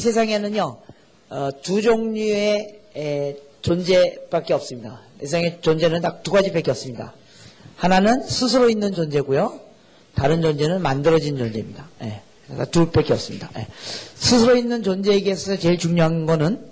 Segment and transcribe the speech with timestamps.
[0.00, 0.76] 세상에는요
[1.30, 5.00] 어, 두 종류의 에, 존재밖에 없습니다.
[5.18, 7.12] 이 세상의 존재는 딱 두 가지밖에 없습니다.
[7.76, 9.60] 하나는 스스로 있는 존재고요.
[10.14, 11.88] 다른 존재는 만들어진 존재입니다.
[12.02, 13.50] 예, 그러니까 둘밖에 없습니다.
[13.56, 13.66] 예.
[14.16, 16.68] 스스로 있는 존재에게 있어서 제일 중요한 거는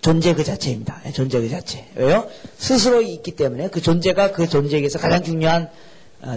[0.00, 1.02] 존재 그 자체입니다.
[1.06, 1.86] 예, 존재 그 자체.
[1.96, 2.28] 왜요?
[2.56, 5.68] 스스로 있기 때문에 그 존재가 그 존재에게서 가장 중요한 어,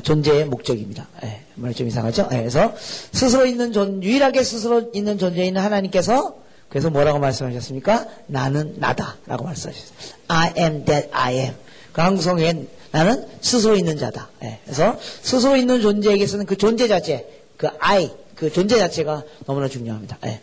[0.04, 1.08] 존재의 목적입니다.
[1.24, 2.30] 예, 말이 좀 이상하죠?
[2.32, 2.74] 예, 그래서
[3.12, 6.36] 스스로 있는 존, 유일하게 스스로 있는 존재인 하나님께서
[6.70, 8.08] 그래서 뭐라고 말씀하셨습니까?
[8.28, 9.98] 나는 나다라고 말씀하셨어요.
[10.28, 11.54] I am that I am.
[11.92, 14.30] 그 한국 성경에 나는 스스로 있는 자다.
[14.44, 17.28] 예, 그래서 스스로 있는 존재에게서는 그 존재 자체,
[17.58, 20.18] 그 I, 그 존재 자체가 너무나 중요합니다.
[20.26, 20.42] 예.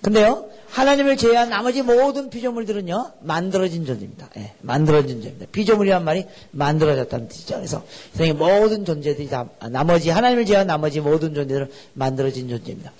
[0.00, 4.30] 근데요, 하나님을 제외한 나머지 모든 피조물들은요, 만들어진 존재입니다.
[4.36, 5.46] 예, 만들어진 존재입니다.
[5.52, 7.56] 피조물이란 말이 만들어졌다는 뜻이죠.
[7.56, 12.92] 그래서 세상의 모든 존재들이 다, 나머지, 하나님을 제외한 나머지 모든 존재들은 만들어진 존재입니다.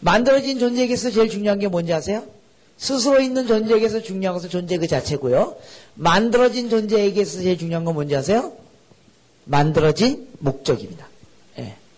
[0.00, 2.24] 만들어진 존재에게서 제일 중요한 게 뭔지 아세요?
[2.78, 5.56] 스스로 있는 존재에게서 중요한 것은 존재 그 자체고요.
[5.94, 8.52] 만들어진 존재에게서 제일 중요한 건 뭔지 아세요?
[9.44, 11.09] 만들어진 목적입니다.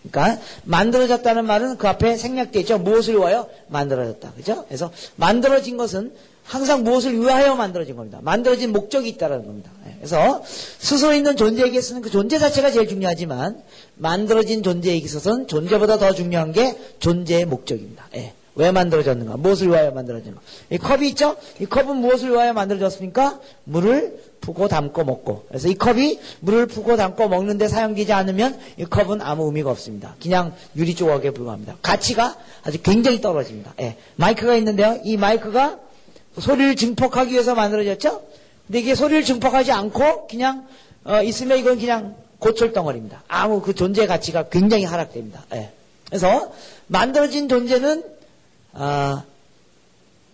[0.05, 0.09] 예.
[0.09, 2.77] 그러니까 만들어졌다는 말은 그 앞에 생략되어 있죠.
[2.77, 4.33] 무엇을 위하여 만들어졌다.
[4.33, 4.65] 그죠?
[4.67, 8.19] 그래서 만들어진 것은 항상 무엇을 위하여 만들어진 겁니다.
[8.21, 9.71] 만들어진 목적이 있다는 겁니다.
[9.87, 9.95] 예.
[9.97, 13.61] 그래서 스스로 있는 존재에게서는 그 존재 자체가 제일 중요하지만
[13.95, 18.07] 만들어진 존재에 있어서는 존재보다 더 중요한 게 존재의 목적입니다.
[18.15, 18.33] 예.
[18.55, 19.37] 왜 만들어졌는가?
[19.37, 20.41] 무엇을 위하여 만들어졌는가?
[20.69, 21.37] 이 컵이 있죠?
[21.59, 23.39] 이 컵은 무엇을 위하여 만들어졌습니까?
[23.63, 25.45] 물을 푸고 담고 먹고.
[25.47, 30.15] 그래서 이 컵이 물을 푸고 담고 먹는데 사용되지 않으면 이 컵은 아무 의미가 없습니다.
[30.21, 31.77] 그냥 유리 조각에 불과합니다.
[31.81, 33.73] 가치가 아주 굉장히 떨어집니다.
[33.79, 33.95] 예.
[34.17, 34.99] 마이크가 있는데요.
[35.05, 35.79] 이 마이크가
[36.37, 38.21] 소리를 증폭하기 위해서 만들어졌죠?
[38.67, 40.67] 근데 이게 소리를 증폭하지 않고 그냥
[41.05, 43.23] 어, 있으면 이건 그냥 고철 덩어리입니다.
[43.29, 45.45] 아무 그 존재 가치가 굉장히 하락됩니다.
[45.53, 45.71] 예.
[46.05, 46.51] 그래서
[46.87, 48.03] 만들어진 존재는
[48.73, 49.23] 아,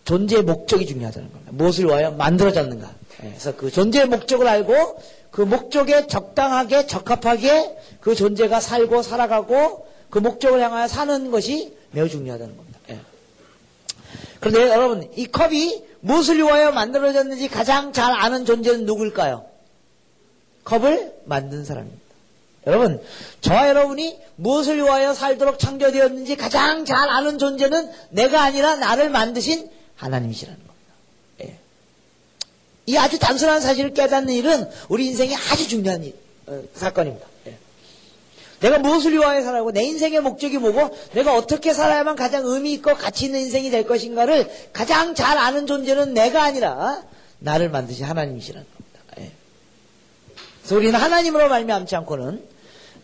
[0.06, 1.52] 존재의 목적이 중요하다는 겁니다.
[1.54, 2.99] 무엇을 위하여 만들어졌는가.
[3.24, 10.20] 예, 그래서 그 존재의 목적을 알고 그 목적에 적당하게 적합하게 그 존재가 살고 살아가고 그
[10.20, 12.80] 목적을 향하여 사는 것이 매우 중요하다는 겁니다.
[12.90, 13.00] 예.
[14.40, 19.46] 그런데 여러분 이 컵이 무엇을 위하여 만들어졌는지 가장 잘 아는 존재는 누굴까요?
[20.64, 22.00] 컵을 만든 사람입니다.
[22.68, 23.02] 여러분,
[23.42, 30.60] 저와 여러분이 무엇을 위하여 살도록 창조되었는지 가장 잘 아는 존재는 내가 아니라 나를 만드신 하나님이시라는
[30.60, 30.69] 겁니다.
[30.69, 30.69] 예.
[32.90, 36.16] 이 아주 단순한 사실을 깨닫는 일은 우리 인생에 아주 중요한 일,
[36.48, 37.28] 어, 사건입니다.
[37.46, 37.56] 예.
[38.62, 43.26] 내가 무엇을 위하여 살아고 내 인생의 목적이 뭐고 내가 어떻게 살아야만 가장 의미 있고 가치
[43.26, 47.04] 있는 인생이 될 것인가를 가장 잘 아는 존재는 내가 아니라
[47.38, 49.00] 나를 만드신 하나님이시라는 겁니다.
[49.20, 49.32] 예.
[50.62, 52.44] 그래서 우리는 하나님으로 말미암지 않고는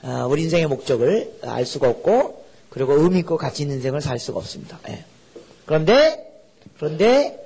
[0.01, 4.39] 어, 우리 인생의 목적을 알 수가 없고 그리고 의미 있고 가치 있는 인생을 살 수가
[4.39, 4.79] 없습니다.
[4.89, 5.05] 예.
[5.67, 6.27] 그런데
[6.79, 7.39] 그런데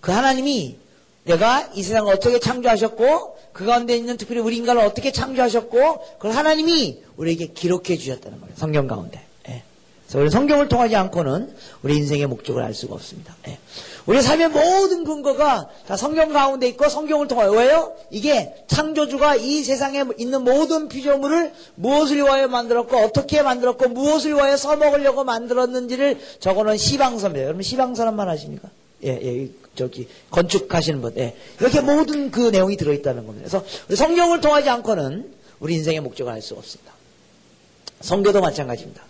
[0.00, 0.80] 그 하나님이
[1.24, 7.02] 내가 이 세상을 어떻게 창조하셨고 그 가운데 있는 특별히 우리 인간을 어떻게 창조하셨고 그걸 하나님이
[7.16, 8.54] 우리에게 기록해 주셨다는 거예요.
[8.56, 9.20] 성경 가운데.
[9.48, 9.62] 예.
[10.06, 13.36] 그래서 우리 성경을 통하지 않고는 우리 인생의 목적을 알 수가 없습니다.
[13.46, 13.58] 예.
[14.06, 17.94] 우리 삶의 모든 근거가 다 성경 가운데 있고 성경을 통하여 왜요?
[18.10, 25.22] 이게 창조주가 이 세상에 있는 모든 피조물을 무엇을 위하여 만들었고 어떻게 만들었고 무엇을 위하여 써먹으려고
[25.22, 27.44] 만들었는지를 적어놓은 시방서입니다.
[27.44, 28.70] 여러분 시방서란 말 아십니까?
[29.04, 31.36] 예, 예, 저기 건축하시는 분, 예.
[31.60, 33.48] 이렇게 모든 그 내용이 들어있다는 겁니다.
[33.48, 36.92] 그래서 성경을 통하지 않고는 우리 인생의 목적을 알 수가 없습니다.
[38.00, 39.02] 성교도 마찬가지입니다.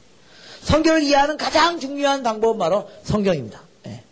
[0.62, 3.61] 성경을 이해하는 가장 중요한 방법은 바로 성경입니다.
[3.87, 4.03] 예.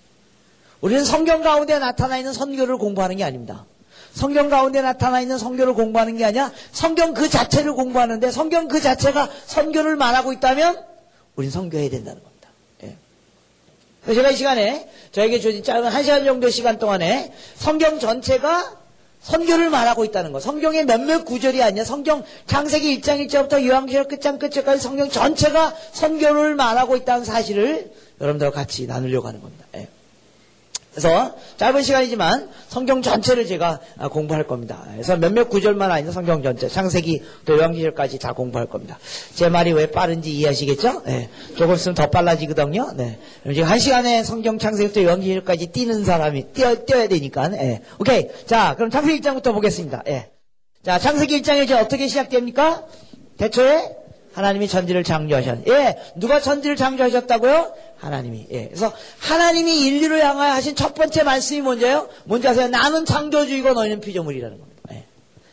[0.81, 3.67] 우리는 성경 가운데 나타나 있는 선교를 공부하는 게 아닙니다.
[4.12, 9.31] 성경 가운데 나타나 있는 성교를 공부하는 게 아니라 성경 그 자체를 공부하는데 성경 그 자체가
[9.46, 10.85] 선교를 말하고 있다면
[11.37, 12.30] 우리는 선교해야 된다는 겁니다.
[14.14, 18.80] 제가 이 시간에 저에게 주어진 짧은 한 시간 정도 시간 동안에 성경 전체가
[19.20, 20.40] 선교를 말하고 있다는 것.
[20.40, 26.96] 성경의 몇몇 구절이 아니라 성경 창세기 1장 1절부터 요한계시록 끝장 끝절까지 성경 전체가 선교를 말하고
[26.96, 29.59] 있다는 사실을 여러분들과 같이 나누려고 하는 겁니다.
[30.90, 31.00] 예.
[31.00, 34.84] 그래서 짧은 시간이지만 성경 전체를 제가 공부할 겁니다.
[34.92, 38.98] 그래서 몇몇 구절만 아니라 성경 전체, 창세기 또 요한계시록까지 다 공부할 겁니다.
[39.34, 41.02] 제 말이 왜 빠른지 이해하시겠죠?
[41.06, 41.31] 네.
[41.56, 42.92] 조금 있으면 더 빨라지거든요.
[42.96, 43.19] 네.
[43.44, 47.48] 지금 한 시간에 성경 창세기부터 요한계시록까지 뛰는 사람이 뛰어, 뛰어야 되니까.
[47.48, 47.82] 네.
[47.98, 48.28] 오케이.
[48.46, 50.02] 자, 그럼 창세기 1장부터 보겠습니다.
[50.08, 50.31] 예.
[50.84, 52.84] 자, 창세기 1장이 이제 어떻게 시작됩니까?
[53.36, 54.00] 대초에
[54.32, 55.67] 하나님이 천지를 창조하셨.
[55.69, 57.73] 예, 누가 천지를 창조하셨다고요?
[57.99, 58.47] 하나님이.
[58.53, 62.09] 예, 그래서 하나님이 인류를 향하여 하신 첫 번째 말씀이 뭔지요?
[62.25, 62.69] 뭔지 아세요?
[62.69, 64.81] 나는 창조주이고 너희는 피조물이라는 겁니다.
[64.93, 65.05] 예.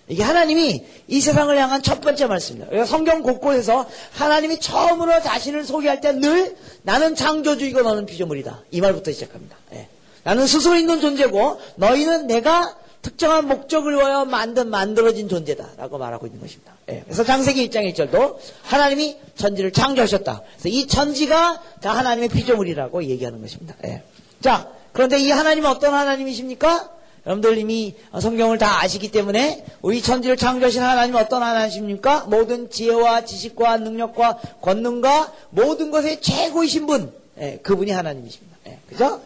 [0.07, 2.69] 이게 하나님이 이 세상을 향한 첫 번째 말씀입니다.
[2.69, 8.63] 그러니까 성경 곳곳에서 하나님이 처음으로 자신을 소개할 때 늘 나는 창조주이고 너는 피조물이다.
[8.71, 9.57] 이 말부터 시작합니다.
[9.73, 9.87] 예.
[10.23, 12.75] 나는 스스로 있는 존재고 너희는 내가
[13.07, 16.73] 특정한 목적을 위하여 만든 만들어진 존재다라고 말하고 있는 것입니다.
[16.89, 17.03] 예.
[17.05, 20.41] 그래서 장세기 1장 1절도 하나님이 천지를 창조하셨다.
[20.57, 23.75] 그래서 이 천지가 다 하나님의 피조물이라고 얘기하는 것입니다.
[23.85, 24.03] 예.
[24.41, 26.91] 자, 그런데 이 하나님은 어떤 하나님이십니까?
[27.25, 32.25] 여러분들 이미 성경을 다 아시기 때문에 우리 천지를 창조하신 하나님은 어떤 하나님입니까?
[32.27, 38.57] 모든 지혜와 지식과 능력과 권능과 모든 것의 최고이신 분, 예, 그분이 하나님이십니다.
[38.67, 39.21] 예, 그죠?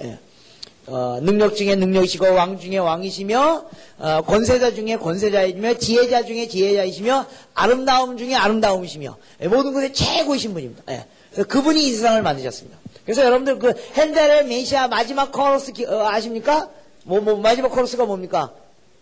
[0.87, 0.91] 예.
[0.91, 3.65] 어, 능력 중에 능력이시고 왕 중에 왕이시며
[3.99, 10.83] 어, 권세자 중에 권세자이시며 지혜자 중에 지혜자이시며 아름다움 중에 아름다움이시며 예, 모든 것의 최고이신 분입니다.
[10.89, 11.05] 예.
[11.43, 12.77] 그분이 이 세상을 만드셨습니다.
[13.05, 16.69] 그래서 여러분들 그 핸델의 메시아 마지막 코러스 기, 어, 아십니까?
[17.03, 18.51] 뭐, 뭐, 마지막 코러스가 뭡니까?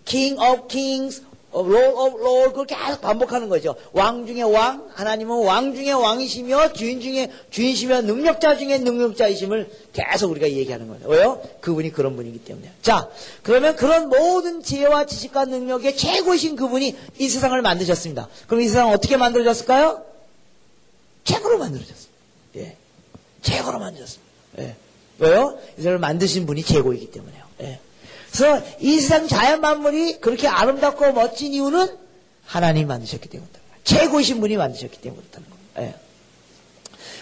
[0.06, 1.22] King of Kings,
[1.54, 3.76] Lord of Lords, 그렇게 계속 반복하는 거죠.
[3.92, 10.50] 왕 중에 왕, 하나님은 왕 중에 왕이시며, 주인 중에 주인이시며, 능력자 중에 능력자이심을 계속 우리가
[10.50, 11.08] 얘기하는 거예요.
[11.08, 11.42] 왜요?
[11.62, 12.72] 그분이 그런 분이기 때문에.
[12.82, 13.10] 자,
[13.42, 18.30] 그러면 그런 모든 지혜와 지식과 능력의 최고이신 그분이 이 세상을 만드셨습니다.
[18.48, 20.04] 그럼 이 세상은 어떻게 만들어졌을까요?
[21.24, 22.10] 최고로 만들어졌습니다.
[22.58, 22.76] 예.
[23.42, 24.32] 최고로 만들었습니다.
[24.60, 24.76] 예.
[25.20, 25.60] 왜요?
[25.74, 27.44] 이 세상을 만드신 분이 최고이기 때문에요.
[27.62, 27.80] 예.
[28.32, 31.88] 그래서 이 세상 자연 만물이 그렇게 아름답고 멋진 이유는
[32.46, 33.60] 하나님이 만드셨기 때문이다.
[33.84, 35.00] 최고이신 분이 만드셨기
[35.50, 35.60] 겁니다.
[35.80, 35.96] 예.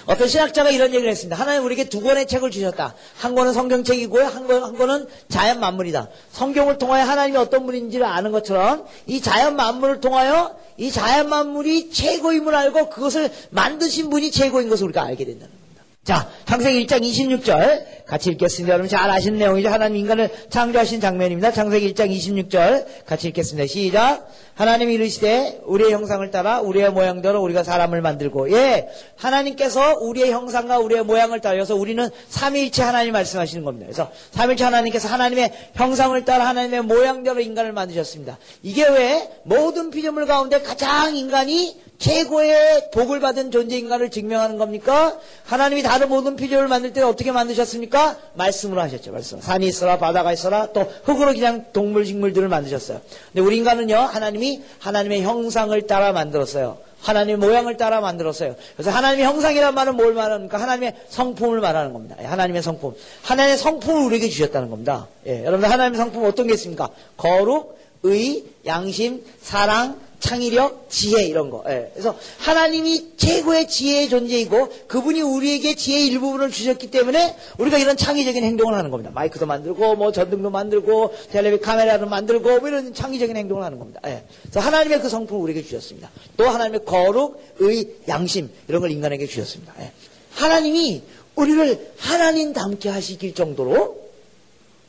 [0.07, 1.35] 어떤 신학자가 이런 얘기를 했습니다.
[1.35, 2.95] 하나님 우리에게 두 권의 책을 주셨다.
[3.17, 4.25] 한 권은 성경책이고요.
[4.25, 6.07] 한, 권, 한 권은 자연 만물이다.
[6.31, 12.55] 성경을 통하여 하나님이 어떤 분인지를 아는 것처럼 이 자연 만물을 통하여 이 자연 만물이 최고임을
[12.55, 15.66] 알고 그것을 만드신 분이 최고인 것을 우리가 알게 된다는 겁니다.
[16.07, 18.71] 자, 창세기 1장 26절 같이 읽겠습니다.
[18.71, 19.67] 여러분 잘 아시는 내용이죠.
[19.67, 21.51] 하나님 인간을 창조하신 장면입니다.
[21.51, 23.67] 창세기 1장 26절 같이 읽겠습니다.
[23.67, 24.25] 시작.
[24.53, 28.87] 하나님이 이르시되 우리의 형상을 따라 우리의 모양대로 우리가 사람을 만들고 예
[29.17, 33.87] 하나님께서 우리의 형상과 우리의 모양을 따라서 우리는 삼위일체 하나님 말씀하시는 겁니다.
[33.87, 38.37] 그래서 삼위일체 하나님께서 하나님의 형상을 따라 하나님의 모양대로 인간을 만드셨습니다.
[38.63, 45.17] 이게 왜 모든 피조물 가운데 가장 인간이 최고의 복을 받은 존재인가를 증명하는 겁니까?
[45.45, 48.17] 하나님이 다른 모든 피조물을 만들 때 어떻게 만드셨습니까?
[48.33, 49.11] 말씀으로 하셨죠.
[49.11, 49.41] 말씀.
[49.41, 53.01] 산이 있어라, 바다가 있어라, 또 흙으로 그냥 동물, 식물들을 만드셨어요.
[53.33, 56.77] 근데 우리 인간은요, 하나님이 하나님의 형상을 따라 만들었어요.
[57.01, 58.55] 하나님의 모양을 따라 만들었어요.
[58.75, 60.59] 그래서 하나님의 형상이란 말은 뭘 말합니까?
[60.59, 62.15] 하나님의 성품을 말하는 겁니다.
[62.19, 62.95] 예, 하나님의 성품.
[63.23, 65.07] 하나님의 성품을 우리에게 주셨다는 겁니다.
[65.27, 66.89] 예, 여러분들 하나님의 성품은 어떤 게 있습니까?
[67.15, 71.63] 거룩, 의, 양심, 사랑, 창의력, 지혜 이런 거.
[71.67, 71.91] 예.
[71.93, 78.73] 그래서 하나님이 최고의 지혜의 존재이고 그분이 우리에게 지혜의 일부분을 주셨기 때문에 우리가 이런 창의적인 행동을
[78.75, 79.11] 하는 겁니다.
[79.13, 84.01] 마이크도 만들고 뭐 전등도 만들고 텔레비 카메라도 만들고 뭐 이런 창의적인 행동을 하는 겁니다.
[84.05, 84.23] 예.
[84.41, 86.09] 그래서 하나님의 그 성품을 우리에게 주셨습니다.
[86.35, 89.73] 또 하나님의 거룩, 의, 양심 이런 걸 인간에게 주셨습니다.
[89.79, 89.91] 예.
[90.31, 91.03] 하나님이
[91.35, 94.09] 우리를 하나님 닮게 하시길 정도로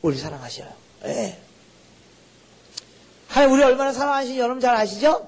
[0.03, 0.69] 우리 사랑하셔요.
[3.29, 3.35] 예.
[3.35, 5.27] 하나님 우리 얼마나 사랑하시는지 여러분 잘 아시죠?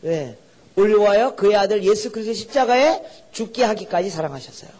[0.00, 0.36] 네.
[0.76, 3.02] 올려와요 그의 아들 예수 그리스도 십자가에
[3.32, 4.70] 죽게 하기까지 사랑하셨어요.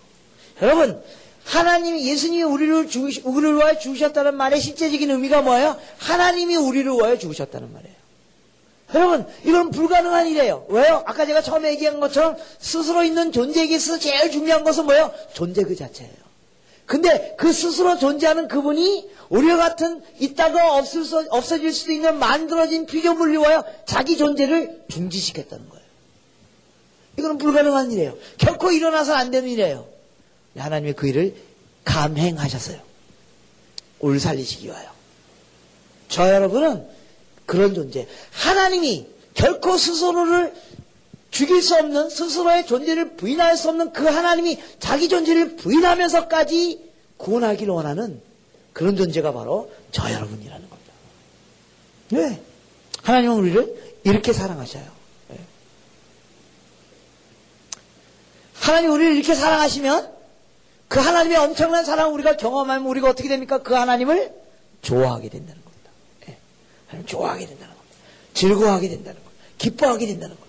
[0.62, 1.02] 여러분
[1.44, 5.76] 하나님이 예수님이 우리를 죽으시, 우리를 위하여 죽으셨다는 말의 실제적인 의미가 뭐예요?
[5.98, 7.98] 하나님이 우리를 위하여 죽으셨다는 말이에요.
[8.94, 10.66] 여러분 이건 불가능한 일이에요.
[10.68, 11.02] 왜요?
[11.06, 15.12] 아까 제가 처음에 얘기한 것처럼 스스로 있는 존재에게 있어서 제일 중요한 것은 뭐예요?
[15.32, 16.28] 존재 그 자체예요.
[16.86, 23.34] 근데 그 스스로 존재하는 그분이 우리와 같은 있다가 없을 수, 없어질 수도 있는 만들어진 피조물을
[23.34, 25.84] 위하여 자기 존재를 중지시켰다는 거예요.
[27.18, 28.16] 이거는 불가능한 일이에요.
[28.38, 29.86] 결코 일어나서 안 되는 일이에요.
[30.56, 31.34] 하나님의 그 일을
[31.84, 32.80] 감행하셨어요.
[34.00, 34.88] 올 살리시기 위하여.
[36.08, 36.86] 저 여러분은
[37.44, 38.06] 그런 존재.
[38.30, 40.54] 하나님이 결코 스스로를
[41.30, 48.27] 죽일 수 없는 스스로의 존재를 부인할 수 없는 그 하나님이 자기 존재를 부인하면서까지 구원하기를 원하는
[48.78, 50.92] 그런 존재가 바로 저 여러분이라는 겁니다.
[52.10, 52.40] 네.
[53.02, 54.84] 하나님은 우리를 이렇게 사랑하셔요.
[55.30, 55.36] 네.
[58.54, 60.12] 하나님 우리를 이렇게 사랑하시면
[60.86, 63.64] 그 하나님의 엄청난 사랑을 우리가 경험하면 우리가 어떻게 됩니까?
[63.64, 64.32] 그 하나님을
[64.82, 65.90] 좋아하게 된다는 겁니다.
[66.28, 66.38] 네.
[66.86, 67.96] 하나님 좋아하게 된다는 겁니다.
[68.34, 69.44] 즐거워하게 된다는 겁니다.
[69.58, 70.47] 기뻐하게 된다는 겁니다.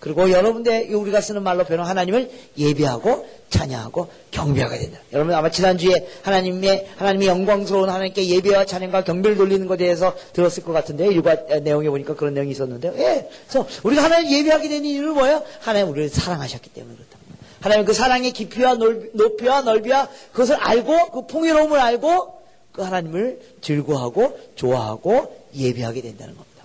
[0.00, 4.98] 그리고 여러분들 우리가 쓰는 말로 표현 하나님을 예배하고 찬양하고 경배하게 된다.
[5.12, 10.72] 여러분 아마 지난주에 하나님의 하나님의 영광스러운 하나님께 예배와 찬양과 경배를 돌리는 것에 대해서 들었을 것
[10.72, 12.94] 같은데 일과 내용에 보니까 그런 내용이 있었는데요.
[12.96, 13.28] 예.
[13.46, 15.42] 그래서 우리가 하나님 예배하게 되는 이유는 뭐예요?
[15.60, 17.18] 하나님 우리를 사랑하셨기 때문에 그렇다.
[17.60, 18.76] 하나님 그 사랑의 깊이와
[19.12, 22.40] 높이와 넓이와 그것을 알고 그 풍요로움을 알고
[22.72, 26.64] 그 하나님을 즐거워하고 좋아하고 예배하게 된다는 겁니다.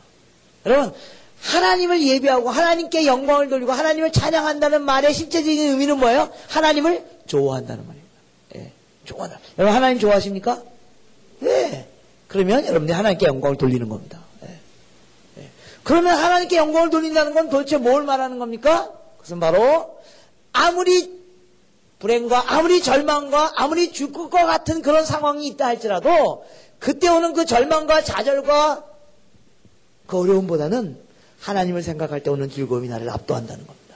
[0.65, 0.93] 여러분
[1.45, 6.29] 하나님을 예배하고 하나님께 영광을 돌리고 하나님을 찬양한다는 말의 실제적인 의미는 뭐예요?
[6.49, 8.15] 하나님을 좋아한다는 말입니다.
[8.55, 8.71] 예,
[9.05, 9.39] 좋아한다.
[9.59, 10.63] 여러분 하나님 좋아하십니까?
[11.43, 11.87] 예.
[12.27, 14.19] 그러면 여러분들이 하나님께 영광을 돌리는 겁니다.
[14.43, 14.59] 예.
[15.37, 15.49] 예.
[15.83, 18.91] 그러면 하나님께 영광을 돌린다는 건 도대체 뭘 말하는 겁니까?
[19.17, 19.99] 그것은 바로
[20.51, 21.13] 아무리
[21.99, 26.43] 불행과 아무리 절망과 아무리 죽을 것 같은 그런 상황이 있다 할지라도
[26.79, 28.83] 그때 오는 그 절망과 좌절과
[30.07, 31.04] 그 어려움보다는
[31.45, 33.95] 하나님을 생각할 때 오는 즐거움이 나를 압도한다는 겁니다.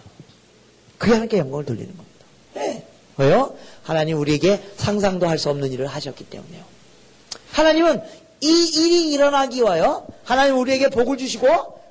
[1.00, 2.25] 그게 하나님께 영광을 돌리는 겁니다.
[2.53, 2.86] 네.
[3.18, 3.56] 왜요?
[3.84, 6.63] 하나님 우리에게 상상도 할 수 없는 일을 하셨기 때문에요.
[7.51, 8.01] 하나님은
[8.41, 11.48] 이 일이 일어나기 위하여 하나님 우리에게 복을 주시고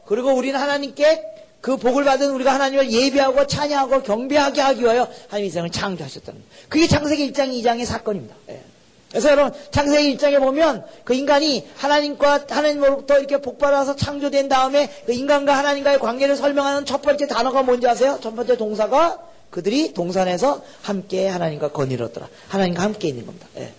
[0.07, 1.23] 그리고 우리는 하나님께
[1.61, 6.53] 그 복을 받은 우리가 하나님을 예배하고 찬양하고 경배하게 하기 위하여 하나님 이 세상을 창조하셨다는 거예요.
[6.69, 8.37] 그게 창세기 1장 2장의 사건입니다.
[8.51, 8.63] 예.
[9.11, 15.57] 그래서 여러분 창세기 1장에 보면 그 인간이 하나님과 하나님으로부터 이렇게 복받아서 창조된 다음에 그 인간과
[15.57, 18.19] 하나님과의 관계를 설명하는 첫 번째 단어가 뭔지 아세요?
[18.23, 19.19] 첫 번째 동사가
[19.51, 22.29] 그들이 동산에서 함께 하나님과 거닐었더라.
[22.49, 23.47] 하나님과 함께 있는 겁니다.
[23.57, 23.73] 예.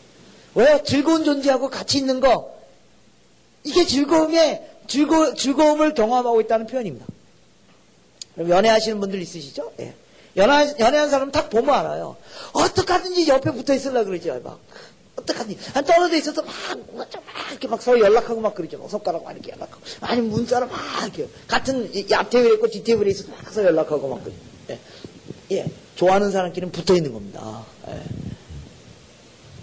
[0.55, 0.81] 왜?
[0.83, 2.57] 즐거운 존재하고 같이 있는 거.
[3.63, 7.05] 이게 즐거움에 즐거, 즐거움을 경험하고 있다는 표현입니다.
[8.39, 9.74] 연애하시는 분들 있으시죠?
[9.79, 9.93] 예.
[10.38, 12.15] 연애, 연애한 사람 딱 보면 알아요.
[12.53, 14.39] 어떡하든지 옆에 붙어 있으려 그러죠.
[14.43, 14.59] 막.
[15.29, 15.57] 어떡하니?
[15.74, 16.53] 한 떨어져 있어서 막,
[16.95, 17.07] 막,
[17.51, 18.77] 이렇게 막 서로 연락하고 막 그러죠.
[18.77, 19.81] 막 손가락 막 이렇게 연락하고.
[20.01, 21.27] 아니면 문자로 막 이렇게.
[21.48, 24.39] 같은 앞 테이블에 있고 뒷 테이블에 있어서 막 서로 연락하고 막 그러죠.
[24.69, 24.79] 예.
[25.51, 25.65] 예.
[25.95, 27.65] 좋아하는 사람끼리는 붙어 있는 겁니다.
[27.88, 28.01] 예.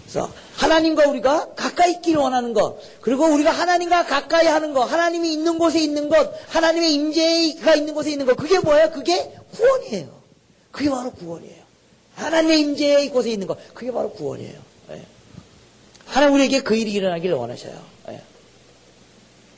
[0.03, 5.57] 그래서 하나님과 우리가 가까이 있기를 원하는 것, 그리고 우리가 하나님과 가까이 하는 것, 하나님이 있는
[5.57, 8.91] 곳에 있는 것, 하나님의 임재가 있는 곳에 있는 것, 그게 뭐예요?
[8.91, 10.07] 그게 구원이에요.
[10.71, 11.61] 그게 바로 구원이에요.
[12.15, 14.66] 하나님의 임재의 곳에 있는 것, 그게 바로 구원이에요.
[16.07, 16.13] 예.
[16.13, 17.73] 하나님 우리에게 그 일이 일어나기를 원하셔요.
[18.09, 18.21] 예.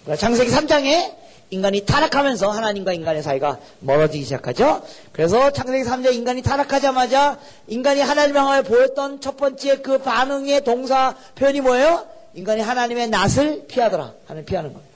[0.03, 1.13] 그러니까 장세기 3장에
[1.51, 4.83] 인간이 타락하면서 하나님과 인간의 사이가 멀어지기 시작하죠.
[5.11, 11.61] 그래서 창세기 3장 인간이 타락하자마자 인간이 하나님을 향하여 보였던 첫 번째 그 반응의 동사 표현이
[11.61, 12.05] 뭐예요?
[12.35, 14.13] 인간이 하나님의 낯을 피하더라.
[14.27, 14.88] 하는 피하는 겁니다.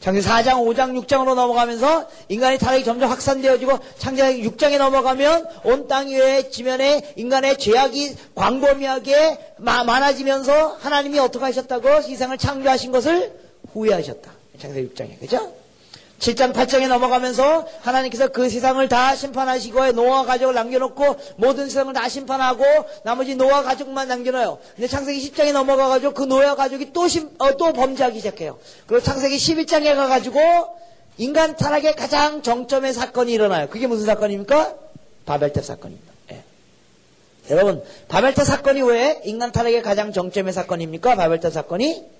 [0.00, 0.04] 예.
[0.04, 6.50] 창세기 4장, 5장, 6장으로 넘어가면서 인간의 타락이 점점 확산되어지고 창세기 6장에 넘어가면 온 땅 위에
[6.50, 13.32] 지면에 인간의 죄악이 광범위하게 많아지면서 하나님이 어떻게 하셨다고 세상을 창조하신 것을
[13.72, 14.30] 후회하셨다.
[14.60, 15.52] 창세기 6장에 그죠?
[16.20, 22.64] 7장 8장에 넘어가면서 하나님께서 그 세상을 다 심판하시고 노아 가족을 남겨놓고 모든 세상을 다 심판하고
[23.04, 24.58] 나머지 노아 가족만 남겨놔요.
[24.76, 28.58] 근데 창세기 10장에 넘어가가지고 그 노아 가족이 또, 심, 어, 또 범죄하기 시작해요.
[28.86, 30.40] 그리고 창세기 11장에 가가지고
[31.16, 33.68] 인간 타락의 가장 정점의 사건이 일어나요.
[33.68, 34.74] 그게 무슨 사건입니까?
[35.24, 36.12] 바벨탑 사건입니다.
[36.32, 36.42] 예.
[37.50, 41.14] 여러분 바벨탑 사건이 왜 인간 타락의 가장 정점의 사건입니까?
[41.16, 42.19] 바벨탑 사건이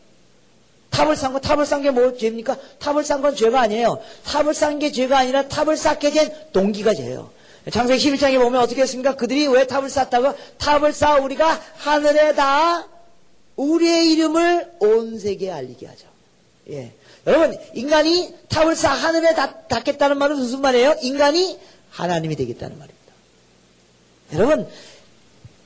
[0.90, 2.56] 탑을 쌓은 거, 탑을 쌓은 게 뭐 죄입니까?
[2.78, 4.00] 탑을 쌓은 건 죄가 아니에요.
[4.24, 7.30] 탑을 쌓은 게 죄가 아니라 탑을 쌓게 된 동기가 죄예요.
[7.70, 9.14] 창세기 11장에 보면 어떻게 했습니까?
[9.16, 12.88] 그들이 왜 탑을 쌓다가 탑을 쌓아 우리가 하늘에다
[13.56, 16.06] 우리의 이름을 온 세계에 알리게 하죠.
[16.70, 16.92] 예.
[17.26, 19.34] 여러분, 인간이 탑을 쌓아 하늘에
[19.68, 20.96] 닿겠다는 말은 무슨 말이에요?
[21.02, 21.58] 인간이
[21.90, 23.00] 하나님이 되겠다는 말입니다.
[24.32, 24.68] 여러분,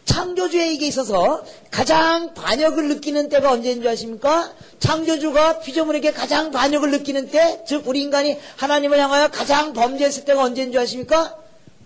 [0.04, 4.52] 창조주에게 있어서 가장 반역을 느끼는 때가 언제인 줄 아십니까?
[4.78, 10.72] 창조주가 피조물에게 가장 반역을 느끼는 때, 즉 우리 인간이 하나님을 향하여 가장 범죄했을 때가 언제인
[10.72, 11.36] 줄 아십니까?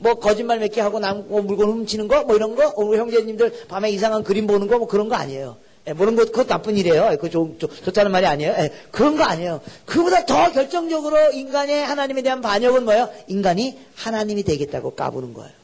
[0.01, 3.91] 뭐 거짓말 몇 개 하고 남뭐 물건 훔치는 거, 뭐 이런 거, 우리 형제님들 밤에
[3.91, 5.57] 이상한 그림 보는 거, 뭐 그런 거 아니에요.
[5.87, 7.09] 예, 모르는 것, 그거 나쁜 일이에요.
[7.13, 8.53] 그거 좋, 좋, 좋다는 말이 아니에요.
[8.59, 9.61] 예, 그런 거 아니에요.
[9.87, 13.09] 그보다 더 결정적으로 인간의 하나님에 대한 반역은 뭐예요?
[13.27, 15.58] 인간이 하나님이 되겠다고 까부는 거예요.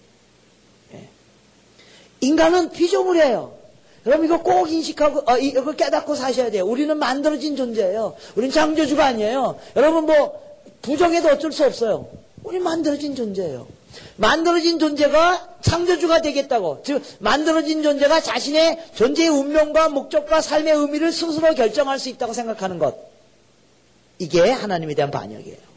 [2.25, 3.54] 인간은 피조물이에요.
[4.07, 6.66] 여러분 이거 꼭 인식하고 어, 이거 깨닫고 사셔야 돼요.
[6.66, 8.16] 우리는 만들어진 존재예요.
[8.37, 9.59] 우리는 창조주가 아니에요.
[9.76, 10.43] 여러분 뭐
[10.83, 12.09] 부정해도 어쩔 수 없어요.
[12.43, 13.66] 우리 만들어진 존재예요.
[14.16, 21.99] 만들어진 존재가 창조주가 되겠다고 즉 만들어진 존재가 자신의 존재의 운명과 목적과 삶의 의미를 스스로 결정할
[21.99, 22.97] 수 있다고 생각하는 것
[24.19, 25.75] 이게 하나님에 대한 반역이에요.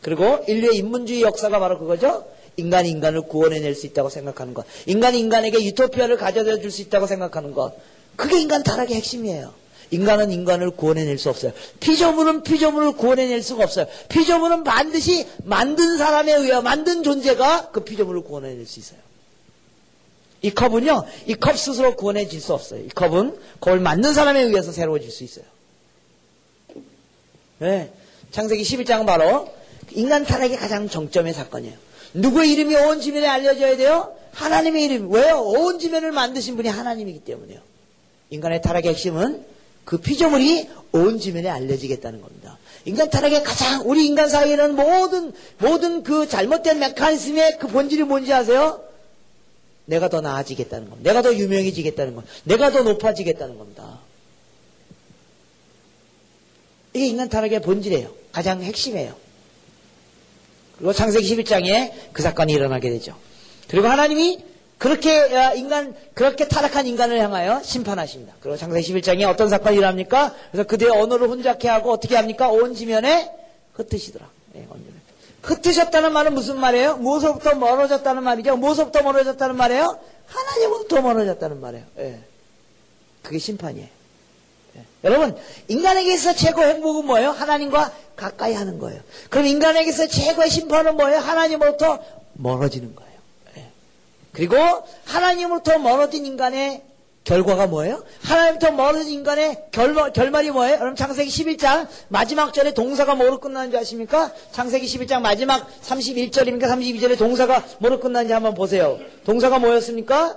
[0.00, 2.26] 그리고 인류의 인문주의 역사가 바로 그거죠.
[2.56, 4.66] 인간이 인간을 구원해낼 수 있다고 생각하는 것.
[4.86, 7.74] 인간이 인간에게 유토피아를 가져다 줄 수 있다고 생각하는 것.
[8.16, 9.52] 그게 인간 타락의 핵심이에요.
[9.90, 11.52] 인간은 인간을 구원해낼 수 없어요.
[11.80, 13.86] 피조물은 피조물을 구원해낼 수가 없어요.
[14.08, 18.98] 피조물은 반드시 만든 사람에 의해 만든 존재가 그 피조물을 구원해낼 수 있어요.
[20.40, 22.80] 이 컵은요, 이 컵 스스로 구원해질 수 없어요.
[22.84, 25.44] 이 컵은 그걸 만든 사람에 의해서 새로워질 수 있어요.
[27.58, 27.92] 네.
[28.32, 29.52] 창세기 11장은 바로
[29.92, 31.76] 인간 타락의 가장 정점의 사건이에요.
[32.14, 34.14] 누구의 이름이 온 지면에 알려져야 돼요?
[34.32, 35.12] 하나님의 이름.
[35.12, 35.40] 왜요?
[35.40, 37.60] 온 지면을 만드신 분이 하나님이기 때문에요.
[38.30, 39.44] 인간의 타락의 핵심은
[39.84, 42.58] 그 피조물이 온 지면에 알려지겠다는 겁니다.
[42.84, 48.82] 인간 타락의 가장 우리 인간 사이에는 모든 모든 그 잘못된 메커니즘의 그 본질이 뭔지 아세요?
[49.84, 51.10] 내가 더 나아지겠다는 겁니다.
[51.10, 52.34] 내가 더 유명해지겠다는 겁니다.
[52.44, 54.00] 내가 더 높아지겠다는 겁니다.
[56.94, 58.10] 이게 인간 타락의 본질이에요.
[58.32, 59.21] 가장 핵심이에요.
[60.82, 63.14] 그리고 창세기 11장에 그 사건이 일어나게 되죠.
[63.68, 64.44] 그리고 하나님이
[64.78, 68.34] 그렇게 어, 인간 그렇게 타락한 인간을 향하여 심판하십니다.
[68.40, 70.34] 그리고 창세기 11장에 어떤 사건이 일어납니까?
[70.50, 72.50] 그래서 그들의 언어를 혼잡케 하고 어떻게 합니까?
[72.50, 73.30] 온 지면에
[73.74, 74.28] 흩으시더라.
[74.54, 74.66] 네,
[75.44, 76.96] 흩으셨다는 말은 무슨 말이에요?
[76.96, 78.56] 무엇으로부터 멀어졌다는 말이죠.
[78.56, 80.00] 무엇으로부터 멀어졌다는 말이에요?
[80.26, 81.84] 하나님으로부터 멀어졌다는 말이에요.
[81.94, 82.20] 네.
[83.22, 83.86] 그게 심판이에요.
[85.02, 85.10] 네.
[85.10, 85.36] 여러분,
[85.68, 87.30] 인간에게서 최고 행복은 뭐예요?
[87.30, 89.00] 하나님과 가까이 하는 거예요.
[89.30, 91.18] 그럼 인간에게서 최고의 심판은 뭐예요?
[91.18, 91.98] 하나님으로부터
[92.34, 93.12] 멀어지는 거예요.
[94.32, 94.56] 그리고
[95.04, 96.82] 하나님으로부터 멀어진 인간의
[97.24, 98.02] 결과가 뭐예요?
[98.22, 100.74] 하나님부터 멀어진 인간의 결말, 결말이 뭐예요?
[100.74, 104.32] 여러분 창세기 11장 마지막 절에 동사가 뭐로 끝나는지 아십니까?
[104.50, 106.62] 창세기 11장 마지막 31절입니까?
[106.62, 108.98] 32절에 동사가 뭐로 끝나는지 한번 보세요.
[109.24, 110.36] 동사가 뭐였습니까?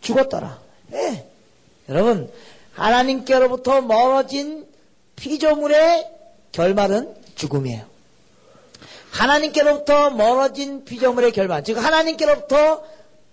[0.00, 0.60] 죽었더라.
[0.92, 1.24] 예.
[1.88, 2.30] 여러분
[2.74, 4.66] 하나님께로부터 멀어진
[5.16, 6.10] 피조물의
[6.52, 7.84] 결말은 죽음이에요.
[9.10, 12.84] 하나님께로부터 멀어진 피조물의 결말, 즉 하나님께로부터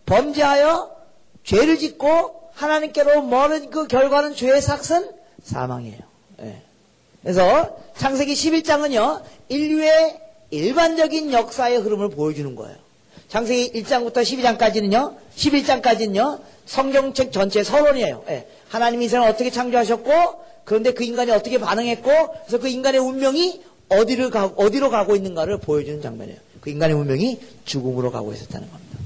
[0.05, 0.95] 범죄하여
[1.43, 5.11] 죄를 짓고 하나님께로 멀어진 그 결과는 죄의 삭은
[5.43, 5.99] 사망이에요.
[6.37, 6.61] 네.
[7.21, 10.19] 그래서 창세기 11장은요 인류의
[10.51, 12.77] 일반적인 역사의 흐름을 보여주는 거예요.
[13.31, 18.25] 창세기 1장부터 12장까지는요, 11장까지는요, 성경책 전체 서론이에요.
[18.27, 18.47] 네.
[18.67, 20.11] 하나님이 이세상을 어떻게 창조하셨고,
[20.65, 22.11] 그런데 그 인간이 어떻게 반응했고,
[22.45, 26.39] 그래서 그 인간의 운명이 어디를 가, 어디로 가고 있는가를 보여주는 장면이에요.
[26.59, 28.97] 그 인간의 운명이 죽음으로 가고 있었다는 겁니다.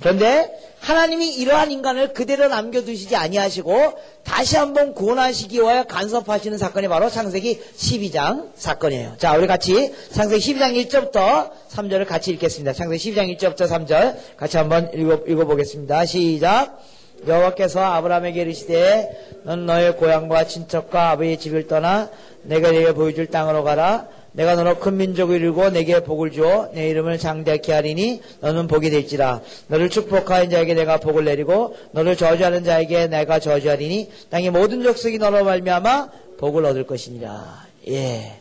[0.00, 7.60] 그런데 하나님이 이러한 인간을 그대로 남겨두시지 아니하시고 다시 한번 구원하시기 위하여 간섭하시는 사건이 바로 창세기
[7.76, 9.14] 12장 사건이에요.
[9.18, 12.72] 자, 우리 같이 창세기 12장 1절부터 3절을 같이 읽겠습니다.
[12.72, 16.04] 창세기 12장 1절부터 3절 같이 한번 읽어, 읽어보겠습니다.
[16.06, 16.80] 시작.
[17.26, 22.10] 여호와께서 아브라함에게 이르시되 넌 너의 고향과 친척과 아버지의 집을 떠나
[22.42, 24.06] 내가 네게 보여줄 땅으로 가라.
[24.36, 29.40] 내가 너로 큰 민족을 이루고 내게 복을 주어 내 이름을 장대케 하리니 너는 복이 될지라.
[29.68, 35.42] 너를 축복하는 자에게 내가 복을 내리고 너를 저주하는 자에게 내가 저주하리니 땅의 모든 족속이 너로
[35.44, 37.64] 말미암아 복을 얻을 것이니라.
[37.88, 38.34] 예.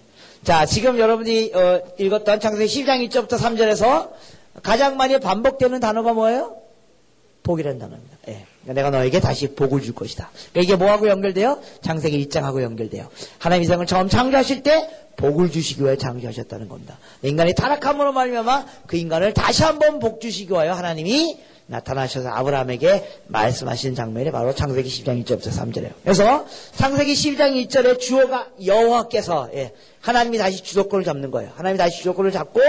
[0.44, 4.10] 자, 지금 여러분이 어, 읽었던 창세기 12장 1절부터 3절에서
[4.62, 6.58] 가장 많이 반복되는 단어가 뭐예요?
[7.44, 8.18] 복이라는 단어입니다.
[8.28, 8.46] 예.
[8.64, 10.30] 그러니까 내가 너에게 다시 복을 줄 것이다.
[10.52, 11.60] 그러니까 이게 뭐하고 연결돼요?
[11.82, 13.08] 창세기 1장하고 연결돼요.
[13.38, 16.98] 하나님 이상을 처음 창조하실 때 복을 주시기 위해 창조하셨다는 겁니다.
[17.22, 24.32] 인간이 타락함으로 말미암아 그 인간을 다시 한번 복 주시기 위하여 하나님이 나타나셔서 아브라함에게 말씀하시는 장면이
[24.32, 25.94] 바로 창세기 12장 1절부터 3절이에요.
[26.04, 31.52] 그래서 창세기 12장 1절에 주어가 여호와께서 예, 하나님이 다시 주도권을 잡는 거예요.
[31.56, 32.62] 하나님이 다시 주도권을 잡고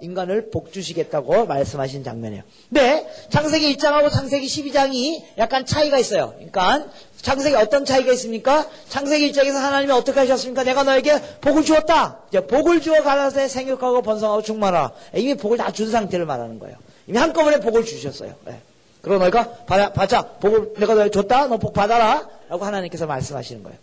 [0.00, 2.44] 인간을 복주시겠다고 말씀하신 장면이에요.
[2.68, 6.32] 근데 창세기 1장하고 창세기 12장이 약간 차이가 있어요.
[6.36, 6.86] 그러니까
[7.20, 8.68] 창세기 어떤 차이가 있습니까?
[8.88, 10.62] 창세기 1장에서 하나님이 어떻게 하셨습니까?
[10.62, 12.20] 내가 너에게 복을 주었다.
[12.28, 14.92] 이제 복을 주어 가라사에 생육하고 번성하고 충만하라.
[15.16, 16.76] 이미 복을 다 준 상태를 말하는 거예요.
[17.06, 18.34] 이미 한꺼번에 복을 주셨어요.
[18.46, 18.60] 네.
[19.02, 20.22] 그리고 너희가 받아, 받자.
[20.40, 21.46] 복을 내가 너희 줬다.
[21.48, 22.26] 너 복 받아라.
[22.48, 23.78] 라고 하나님께서 말씀하시는 거예요.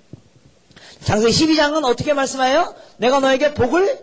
[1.04, 2.76] 장세기 12장은 어떻게 말씀해요?
[2.98, 4.00] 내가 너에게 복을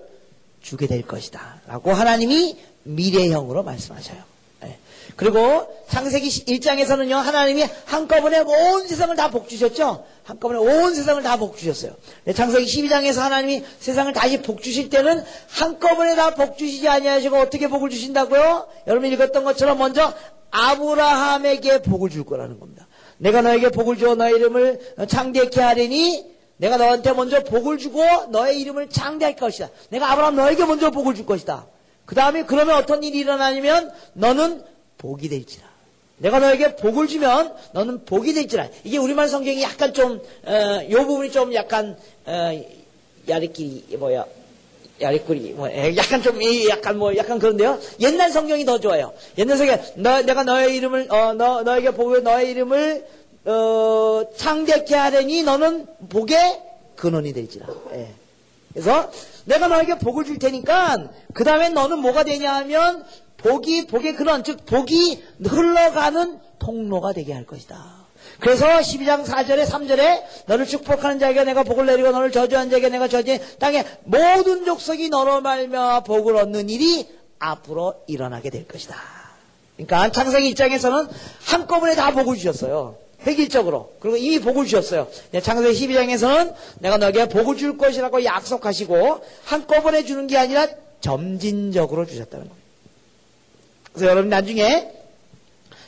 [0.62, 1.60] 주게 될 것이다.
[1.66, 4.18] 라고 하나님이 미래형으로 말씀하셔요.
[4.62, 4.78] 네.
[5.16, 10.04] 그리고 창세기 1장에서는요, 하나님이 한꺼번에 온 세상을 다 복 주셨죠?
[10.28, 11.92] 한꺼번에 온 세상을 다 복 주셨어요.
[12.34, 17.88] 창세기 12장에서 하나님이 세상을 다시 복 주실 때는 한꺼번에 다 복 주시지 아니하시고 어떻게 복을
[17.88, 18.68] 주신다고요?
[18.86, 20.12] 여러분 읽었던 것처럼 먼저
[20.50, 22.86] 아브라함에게 복을 줄 거라는 겁니다.
[23.16, 26.26] 내가 너에게 복을 주어 너의 이름을 창대케 하리니
[26.58, 29.70] 내가 너한테 먼저 복을 주고 너의 이름을 창대할 것이다.
[29.88, 31.66] 내가 아브라함 너에게 먼저 복을 줄 것이다.
[32.04, 34.62] 그 다음에 그러면 어떤 일이 일어나냐면 너는
[34.98, 35.67] 복이 될지라.
[36.18, 38.68] 내가 너에게 복을 주면 너는 복이 될지라.
[38.84, 42.64] 이게 우리말 성경이 약간 좀, 어, 요 부분이 좀 약간, 어,
[43.28, 44.24] 야리끼리, 뭐야,
[45.00, 47.78] 야리꾸리, 뭐, 약간 좀, 약간 뭐, 약간 그런데요.
[48.00, 49.12] 옛날 성경이 더 좋아요.
[49.38, 53.06] 옛날 성경, 너, 내가 너의 이름을, 어, 너, 너에게 복을, 너의 이름을
[53.44, 56.62] 어, 창대케 하려니 너는 복의
[56.96, 57.66] 근원이 될지라.
[57.94, 58.08] 예.
[58.78, 59.10] 그래서
[59.44, 63.04] 내가 너에게 복을 줄 테니까 그 다음에 너는 뭐가 되냐 하면
[63.38, 67.98] 복이 복의 근원 즉 복이 흘러가는 통로가 되게 할 것이다.
[68.38, 73.40] 그래서 12장 4절에 3절에 너를 축복하는 자에게 내가 복을 내리고 너를 저주하는 자에게 내가 저주해
[73.58, 77.08] 땅에 모든 족속이 너로 말며 복을 얻는 일이
[77.40, 78.96] 앞으로 일어나게 될 것이다.
[79.74, 81.08] 그러니까 창세기 1장에서는
[81.46, 82.96] 한꺼번에 다 복을 주셨어요.
[83.26, 83.94] 획일적으로.
[84.00, 85.08] 그리고 이미 복을 주셨어요.
[85.32, 90.66] 네, 창세기 12장에서는 내가 너에게 복을 줄 것이라고 약속하시고 한꺼번에 주는 게 아니라
[91.00, 92.58] 점진적으로 주셨다는 거예요.
[93.92, 94.92] 그래서 여러분 나중에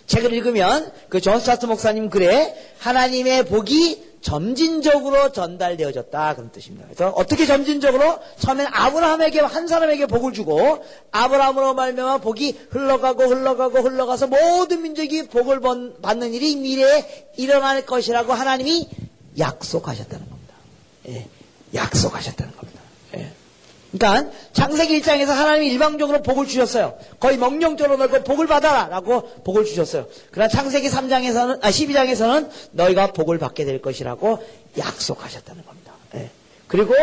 [0.06, 6.86] 책을 읽으면 그 존 스토트 목사님 글에 하나님의 복이 점진적으로 전달되어졌다 그런 뜻입니다.
[6.86, 14.26] 그래서 어떻게 점진적으로 처음엔 아브라함에게 한 사람에게 복을 주고 아브라함으로 말미암아 복이 흘러가고 흘러가고 흘러가서
[14.26, 15.60] 모든 민족이 복을
[16.02, 18.88] 받는 일이 미래에 일어날 것이라고 하나님이
[19.38, 20.54] 약속하셨다는 겁니다.
[21.08, 21.26] 예,
[21.74, 22.79] 약속하셨다는 겁니다.
[23.94, 23.98] 예.
[23.98, 26.96] 그러니까 창세기 1장에서 하나님이 일방적으로 복을 주셨어요.
[27.18, 30.06] 거의 명령적으로 너희가 복을 받아라 라고 복을 주셨어요.
[30.30, 34.44] 그러나 창세기 3장에서는 아 12장에서는 너희가 복을 받게 될 것이라고
[34.78, 35.92] 약속하셨다는 겁니다.
[36.14, 36.30] 예.
[36.66, 36.94] 그리고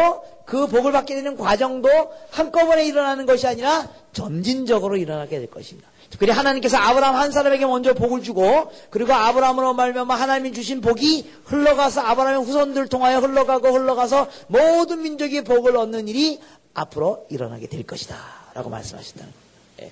[0.45, 1.89] 그 복을 받게 되는 과정도
[2.31, 5.89] 한꺼번에 일어나는 것이 아니라 점진적으로 일어나게 될 것입니다.
[6.19, 12.01] 그래 하나님께서 아브라함 한 사람에게 먼저 복을 주고 그리고 아브라함으로 말미암아 하나님이 주신 복이 흘러가서
[12.01, 16.39] 아브라함의 후손들을 통하여 흘러가고 흘러가서 모든 민족이 복을 얻는 일이
[16.77, 18.17] 앞으로 일어나게 될 것이다.
[18.53, 19.33] 라고 말씀하신다는
[19.77, 19.91] 거예요.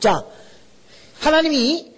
[0.00, 0.24] 자,
[1.18, 1.92] 하나님이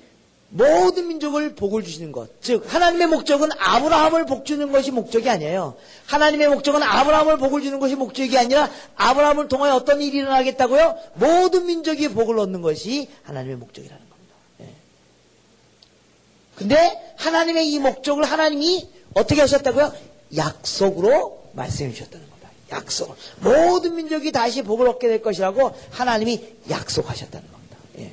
[0.49, 2.41] 모든 민족을 복을 주시는 것.
[2.41, 5.77] 즉, 하나님의 목적은 아브라함을 복 주는 것이 목적이 아니에요.
[6.07, 10.99] 하나님의 목적은 아브라함을 복을 주는 것이 목적이 아니라 아브라함을 통하여 어떤 일이 일어나겠다고요?
[11.15, 14.35] 모든 민족이 복을 얻는 것이 하나님의 목적이라는 겁니다.
[14.61, 14.69] 예.
[16.57, 19.93] 근데 하나님의 이 목적을 하나님이 어떻게 하셨다고요?
[20.37, 22.30] 약속으로 말씀해 주셨다는 겁니다.
[22.73, 23.17] 약속.
[23.41, 27.77] 모든 민족이 다시 복을 얻게 될 것이라고 하나님이 약속하셨다는 겁니다.
[27.99, 28.13] 예.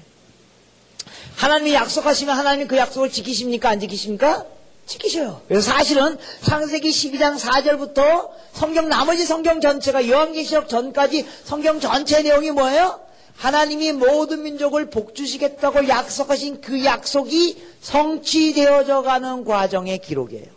[1.35, 3.69] 하나님이 약속하시면 하나님이 그 약속을 지키십니까?
[3.69, 4.45] 안 지키십니까?
[4.87, 5.41] 지키셔요.
[5.47, 13.01] 그래서 사실은 창세기 12장 4절부터 성경 나머지 성경 전체가 요한계시록 전까지 성경 전체 내용이 뭐예요?
[13.35, 20.47] 하나님이 모든 민족을 복주시겠다고 약속하신 그 약속이 성취되어져 가는 과정의 기록이에요.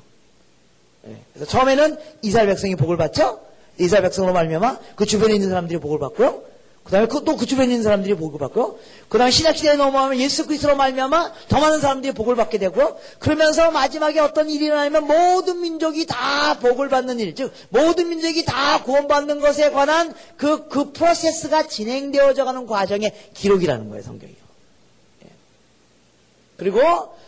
[1.09, 1.17] 예.
[1.35, 3.50] 그래서 처음에는 이스라엘 백성이 복을 받죠?
[3.81, 6.51] 이스라엘 백성으로 말미암아 그 주변에 있는 사람들이 복을 받고요.
[6.85, 8.77] 그 다음에 그, 또 그 주변에 있는 사람들이 복을 받고요.
[9.09, 12.97] 그 다음에 신약 시대에 넘어가면 예수 그리스도로 말미암아 더 많은 사람들이 복을 받게 되고요.
[13.19, 18.83] 그러면서 마지막에 어떤 일이 일어나면 모든 민족이 다 복을 받는 일, 즉 모든 민족이 다
[18.83, 24.37] 구원받는 것에 관한 그, 그 프로세스가 진행되어져 가는 과정의 기록이라는 거예요, 성경이요.
[25.25, 25.29] 예.
[26.57, 26.81] 그리고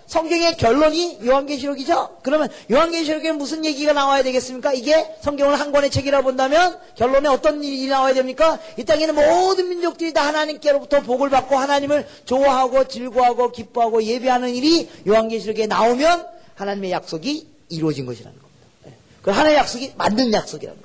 [0.06, 2.18] 성경의 결론이 요한계시록이죠?
[2.22, 4.72] 그러면 요한계시록에 무슨 얘기가 나와야 되겠습니까?
[4.72, 8.58] 이게 성경을 한 권의 책이라 본다면 결론에 어떤 일이 나와야 됩니까?
[8.76, 15.66] 이 땅에는 모든 민족들이 다 하나님께로부터 복을 받고 하나님을 좋아하고 즐거워하고 기뻐하고 예배하는 일이 요한계시록에
[15.66, 18.66] 나오면 하나님의 약속이 이루어진 것이라는 겁니다.
[18.86, 18.92] 예.
[19.22, 20.81] 그 하나님의 약속이 맞는 약속이라는 겁니다.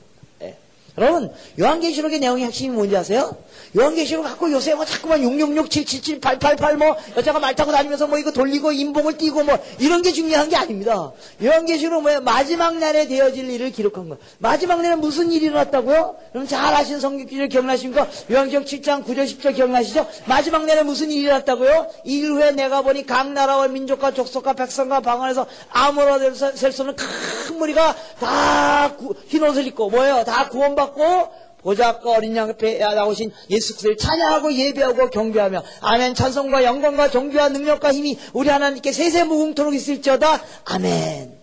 [0.98, 3.36] 여러분, 요한계시록의 내용의 핵심이 뭔지 아세요?
[3.78, 8.32] 요한계시록 갖고 요새 뭐 자꾸만 666, 777, 888 뭐 여자가 말 타고 다니면서 뭐 이거
[8.32, 11.12] 돌리고 인봉을 띄고 뭐 이런 게 중요한 게 아닙니다.
[11.44, 12.22] 요한계시록 뭐야?
[12.22, 14.18] 마지막 날에 되어질 일을 기록한 거예요.
[14.40, 16.16] 마지막 날에 무슨 일이 일어났다고요?
[16.32, 18.08] 그럼 잘 아시는 성경기를 기억나십니까?
[18.32, 20.08] 요한계시록 7장 9절 10절 기억나시죠?
[20.26, 21.92] 마지막 날에 무슨 일이 일어났다고요?
[22.06, 27.58] 일 후에 내가 보니 각 나라와 민족과 족속과 백성과 방언에서 아무나 셀 수 없는 큰
[27.58, 28.96] 무리가 다
[29.28, 30.24] 흰옷을 입고 뭐예요?
[30.24, 36.16] 다 구원받 고 받고 보좌과 어린 양 앞에 나오신 예수 그리스도를 찬양하고 예배하고 경배하며 아멘
[36.16, 41.38] 찬송과 영광과 종교와 능력과 힘이 우리 하나님께 세세 무궁토록 있을지어다 아멘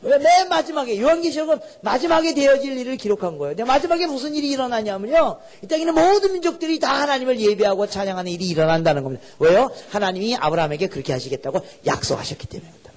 [0.00, 3.56] 맨 마지막에 요한계시록은 마지막에 되어질 일을 기록한 거예요.
[3.56, 5.40] 근데 마지막에 무슨 일이 일어나냐면요.
[5.64, 9.24] 이 땅에 는 모든 민족들이 다 하나님을 예배하고 찬양하는 일이 일어난다는 겁니다.
[9.40, 9.68] 왜요?
[9.88, 12.90] 하나님이 아브라함에게 그렇게 하시겠다고 약속하셨기 때문입니다.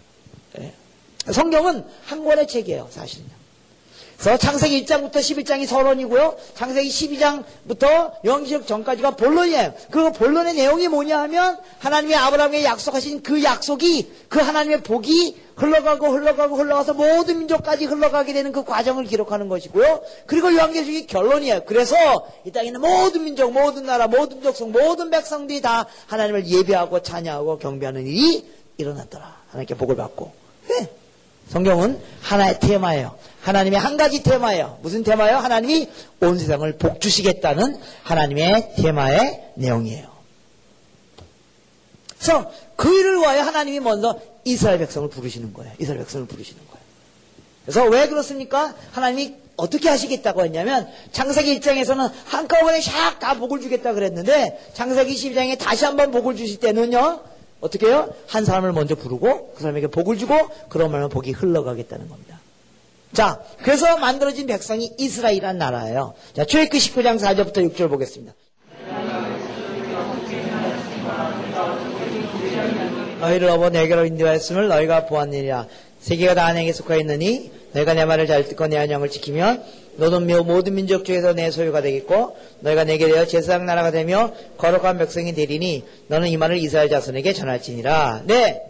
[0.60, 0.74] 네.
[1.32, 2.90] 성경은 한 권의 책이에요.
[2.92, 3.38] 사실은요.
[4.19, 6.36] 그래서 창세기 1장부터 11장이 서론이고요.
[6.53, 9.73] 창세기 12장부터 영기적 전까지가 본론이에요.
[9.89, 16.58] 그 본론의 내용이 뭐냐 하면 하나님의 아브라함에게 약속하신 그 약속이 그 하나님의 복이 흘러가고 흘러가고
[16.58, 20.01] 흘러가서 모든 민족까지 흘러가게 되는 그 과정을 기록하는 것이고요.
[20.25, 21.63] 그리고 요한계시록이 결론이에요.
[21.65, 21.95] 그래서
[22.43, 27.58] 이 땅에 있는 모든 민족, 모든 나라, 모든 족속, 모든 백성들이 다 하나님을 예배하고 찬양하고
[27.60, 28.45] 경배하는 일이
[28.77, 29.38] 일어났더라.
[29.47, 30.32] 하나님께 복을 받고.
[30.67, 30.99] 네.
[31.50, 33.18] 성경은 하나의 테마예요.
[33.42, 34.80] 하나님의 한 가지 테마예요.
[34.82, 35.38] 무슨 테마예요?
[35.38, 35.90] 하나님이
[36.22, 40.08] 온 세상을 복주시겠다는 하나님의 테마의 내용이에요.
[42.20, 45.74] 그래서 그 일을 위하여 하나님이 먼저 이스라엘 백성을 부르시는 거예요.
[45.80, 46.80] 이스라엘 백성을 부르시는 거예요.
[47.66, 48.76] 그래서 왜 그렇습니까?
[48.92, 55.86] 하나님이 어떻게 하시겠다고 했냐면 창세기 1장에서는 한꺼번에 샥 다 복을 주겠다 그랬는데 창세기 12장에 다시
[55.86, 57.22] 한번 복을 주실 때는요.
[57.62, 58.13] 어떻게 해요?
[58.28, 60.36] 한 사람을 먼저 부르고 그 사람에게 복을 주고
[60.69, 62.39] 그러면 복이 흘러가겠다는 겁니다.
[63.13, 66.13] 자, 그래서 만들어진 백성이 이스라엘이란 나라예요.
[66.34, 68.34] 자, 출애굽 19장 4절부터 6절 보겠습니다.
[73.19, 75.67] 너희를 업어 내게로 인도하였음을 너희가 보았느니라.
[75.99, 79.63] 세계가 다 내게 속하여 있느니 너희가 내 말을 잘 듣고 내 안녕을 지키면
[79.97, 85.34] 너는 모든 민족 중에서 내 소유가 되겠고 너희가 내게 되어 제사장 나라가 되며 거룩한 백성이
[85.34, 88.23] 되리니 너는 이 말을 이스라엘 자손에게 전할지니라.
[88.25, 88.62] 네.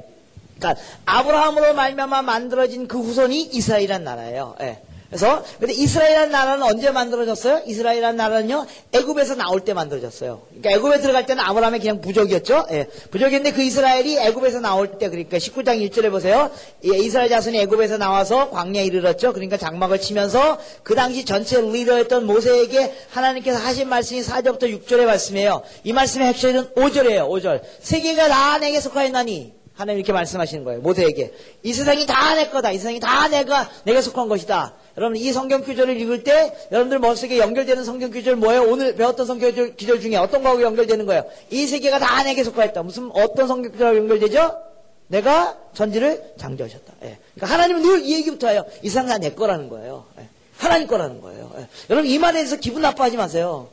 [0.58, 4.56] 그러니까 아브라함으로 말미암아 만들어진 그 후손이 이스라엘이란 나라예요.
[4.62, 4.80] 예.
[5.10, 7.64] 그래서 근데 이스라엘이라는 나라는 언제 만들어졌어요?
[7.66, 10.42] 이스라엘이라는 나라는요 애굽에서 나올 때 만들어졌어요.
[10.50, 12.68] 그러니까 애굽에 들어갈 때는 아브라함이 그냥 부족이었죠.
[12.72, 12.86] 예.
[13.10, 16.52] 부족인데 그 이스라엘이 애굽에서 나올 때 그러니까 19장 1절에 보세요.
[16.86, 19.34] 예, 이스라엘 자손이 애굽에서 나와서 광야에 이르렀죠.
[19.34, 25.64] 그러니까 장막을 치면서 그 당시 전체 리더였던 모세에게 하나님께서 하신 말씀이 4절부터 6절의 말씀이에요.
[25.84, 27.28] 이 말씀의 핵심은 5절이에요.
[27.30, 27.62] 5절.
[27.82, 30.82] 세계가 다 내게 속하였나니 하나님 이렇게 말씀하시는 거예요.
[30.82, 31.34] 모세에게.
[31.64, 32.72] 이 세상이 다 내 거다.
[32.72, 34.74] 이 세상이 다 내가 내가 속한 것이다.
[34.98, 38.64] 여러분 이 성경 규절을 읽을 때 여러분들 머릿속에 연결되는 성경 규절 뭐예요?
[38.64, 41.24] 오늘 배웠던 성경 규절 중에 어떤 거하고 연결되는 거예요?
[41.50, 42.84] 이 세계가 다 내게 속하였다.
[42.84, 44.62] 무슨 어떤 성경 규절하고 연결되죠?
[45.08, 46.94] 내가 전지를 창조하셨다.
[47.04, 47.18] 예.
[47.36, 48.66] 그러니까 하나님은 늘 이 얘기부터 해요.
[48.84, 50.04] 이 세상 다내 거라는 거예요.
[50.20, 50.28] 예.
[50.58, 51.54] 하나님 거라는 거예요.
[51.58, 51.68] 예.
[51.90, 53.70] 여러분 이 말에 대해서 기분 나빠하지 마세요.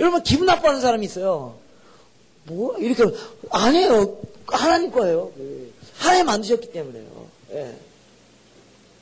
[0.00, 1.56] 여러분 기분 나빠하는 사람이 있어요.
[2.44, 3.04] 뭐 이렇게
[3.50, 4.16] 아니에요.
[4.46, 5.30] 하나님 거예요.
[5.98, 7.04] 하나님 만드셨기 때문에요.
[7.54, 7.72] 예.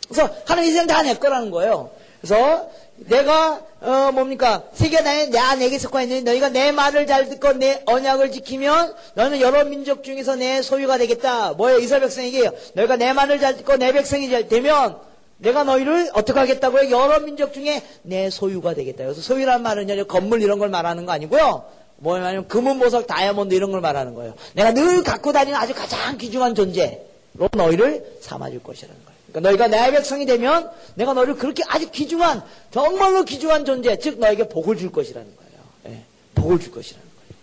[0.09, 1.91] 그래서 하나님 이 세상 다 내 거라는 거예요.
[2.21, 7.55] 그래서 내가 어 뭡니까 세계 나에 내 내게 속하 있는 너희가 내 말을 잘 듣고
[7.55, 11.53] 내 언약을 지키면 너는 여러 민족 중에서 내 소유가 되겠다.
[11.55, 11.79] 뭐예요?
[11.79, 14.97] 이스라엘 백성에게 너희가 내 말을 잘 듣고 내 백성이 잘 되면
[15.39, 16.91] 내가 너희를 어떻게 하겠다고요?
[16.91, 19.05] 여러 민족 중에 내 소유가 되겠다.
[19.05, 21.65] 그래서 소유란 말은요 건물 이런 걸 말하는 거 아니고요.
[22.05, 24.35] 뭐냐면 금은 보석 다이아몬드 이런 걸 말하는 거예요.
[24.53, 29.19] 내가 늘 갖고 다니는 아주 가장 귀중한 존재로 너희를 삼아줄 것이라는 거예요.
[29.33, 34.49] 그러니까 너희가 내 백성이 되면 내가 너를 그렇게 아주 귀중한 정말로 귀중한 존재 즉 너에게
[34.49, 35.53] 복을 줄 것이라는 거예요.
[35.87, 37.41] 예, 복을 줄 것이라는 거예요.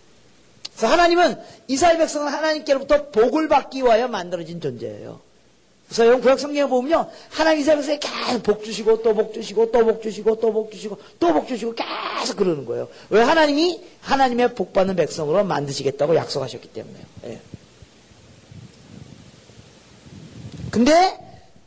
[0.76, 5.20] 그래서 하나님은 이스라엘 백성은 하나님께로부터 복을 받기 위하여 만들어진 존재예요.
[5.94, 10.36] 그래서 구약 성경에 보면요 하나님 백성에 계속 복 주시고 또 복 주시고 또 복 주시고
[10.40, 12.88] 또 복 주시고 또 복 주시고 계속 그러는 거예요.
[13.10, 17.04] 왜 하나님이 하나님의 복 받는 백성으로 만드시겠다고 약속하셨기 때문에요.
[17.26, 17.40] 예.
[20.70, 21.18] 근데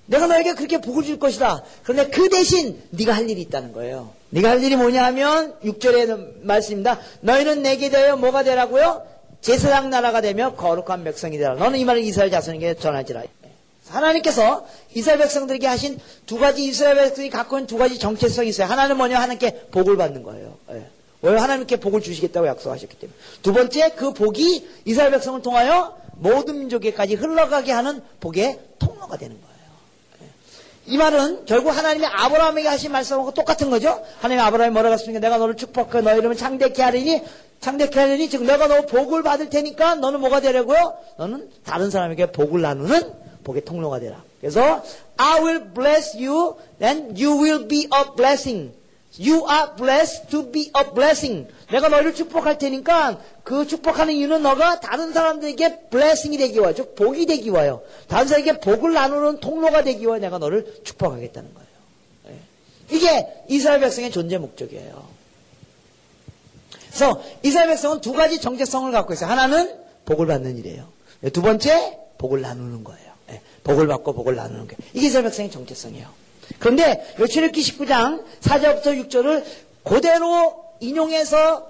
[0.07, 1.63] 내가 너에게 그렇게 복을 줄 것이다.
[1.83, 4.13] 그런데 그 대신 네가 할 일이 있다는 거예요.
[4.31, 6.99] 네가 할 일이 뭐냐 하면 6절의 말씀입니다.
[7.21, 9.03] 너희는 내게 대하여 뭐가 되라고요?
[9.41, 11.53] 제사장 나라가 되며 거룩한 백성이 되라.
[11.55, 13.23] 너는 이 말을 이스라엘 자손에게 전하지라.
[13.87, 18.67] 하나님께서 이스라엘 백성들에게 하신 두 가지 이스라엘 백성이 갖고 있는 두 가지 정체성이 있어요.
[18.67, 19.15] 하나는 뭐냐?
[19.17, 20.57] 하나님께 복을 받는 거예요.
[20.71, 20.85] 예.
[21.21, 23.17] 왜 하나님께 복을 주시겠다고 약속하셨기 때문에.
[23.41, 29.55] 두 번째 그 복이 이스라엘 백성을 통하여 모든 민족에까지 흘러가게 하는 복의 통로가 되는 거예요.
[30.87, 34.03] 이 말은 결국 하나님이 아브라함에게 하신 말씀하고 똑같은 거죠.
[34.19, 35.19] 하나님이 아브라함이 뭐라고 했습니까?
[35.19, 37.23] 내가 너를 축복해 너 이름을 창대케 하리니
[37.59, 40.97] 창대케 하리니 즉 내가 너 복을 받을 테니까 너는 뭐가 되려고요?
[41.17, 44.21] 너는 다른 사람에게 복을 나누는 복의 통로가 되라.
[44.41, 44.83] 그래서
[45.15, 48.73] I will bless you, then you will be a blessing.
[49.17, 51.47] You are blessed to be a blessing.
[51.71, 57.25] 내가 너희를 축복할 테니까 그 축복하는 이유는 너가 다른 사람들에게 blessing이 되기 위하여, 즉 복이
[57.25, 61.69] 되기 위하여, 다른 사람에게 복을 나누는 통로가 되기 위하여 내가 너를 축복하겠다는 거예요.
[62.29, 62.95] 예.
[62.95, 65.07] 이게 이스라엘 백성의 존재 목적이에요.
[66.87, 69.29] 그래서 이스라엘 백성은 두 가지 정체성을 갖고 있어요.
[69.29, 70.87] 하나는 복을 받는 일이에요.
[71.31, 73.04] 두 번째 복을 나누는 거예요.
[73.65, 73.71] 예.
[73.71, 76.07] 복을 받고 복을 나누는 게 이게 이스라엘 백성의 정체성이에요.
[76.59, 79.43] 그런데 요 출애굽기 19장 4절부터 6절을
[79.83, 81.67] 그대로 인용해서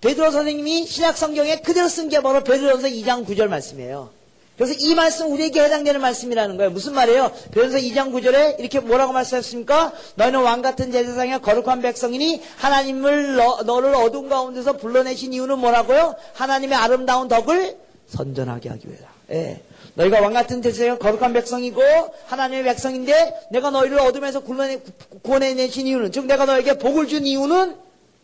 [0.00, 4.10] 베드로 선생님이 신약 성경에 그대로 쓴 게 바로 베드로전서 2장 9절 말씀이에요.
[4.56, 6.70] 그래서 이 말씀 우리에게 해당되는 말씀이라는 거예요.
[6.70, 7.30] 무슨 말이에요?
[7.52, 9.92] 베드로전서 2장 9절에 이렇게 뭐라고 말씀했습니까?
[10.16, 16.14] 너희는 왕 같은 제사장이야 거룩한 백성이니 하나님을 너, 를 어둠 가운데서 불러내신 이유는 뭐라고요?
[16.34, 17.76] 하나님의 아름다운 덕을
[18.08, 19.08] 선전하게 하기 위해라.
[19.30, 19.60] 예.
[19.96, 21.82] 너희가 왕 같은 대세가 거룩한 백성이고
[22.26, 24.42] 하나님의 백성인데 내가 너희를 어둠에서
[25.22, 27.76] 구원해내신 이유는 즉 내가 너에게 복을 준 이유는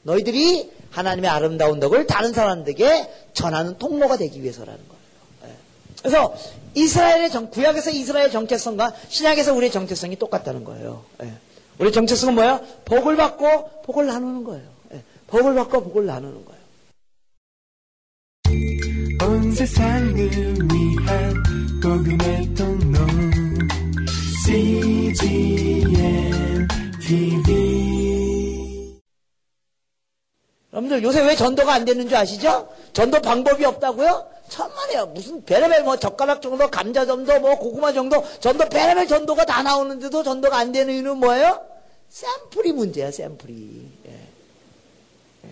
[0.02, 5.02] 너희들이 하나님의 아름다운 덕을 다른 사람들에게 전하는 통로가 되기 위해서라는 거예요.
[5.46, 5.56] 예.
[6.00, 6.34] 그래서
[6.74, 11.04] 이스라엘의 정, 구약에서 이스라엘의 정체성과 신약에서 우리의 정체성이 똑같다는 거예요.
[11.22, 11.32] 예.
[11.78, 12.60] 우리의 정체성은 뭐예요?
[12.84, 14.66] 복을 받고 복을 나누는 거예요.
[14.92, 15.02] 예.
[15.28, 16.62] 복을 받고 복을 나누는 거예요.
[21.92, 22.98] 복음의 통로
[24.46, 25.86] CGM
[27.02, 28.98] TV
[30.72, 32.72] 여러분들 요새 왜 전도가 안 되는 줄 아시죠?
[32.94, 34.26] 전도 방법이 없다고요?
[34.48, 35.08] 천만에요.
[35.08, 40.22] 무슨 베레벨 뭐 젓가락 정도, 감자 정도, 뭐 고구마 정도, 전도 베레벨 전도가 다 나오는데도
[40.22, 41.60] 전도가 안 되는 이유는 뭐예요?
[42.08, 43.88] 샘플이 문제야, 샘플이.
[44.06, 44.10] 예.
[45.44, 45.50] 예.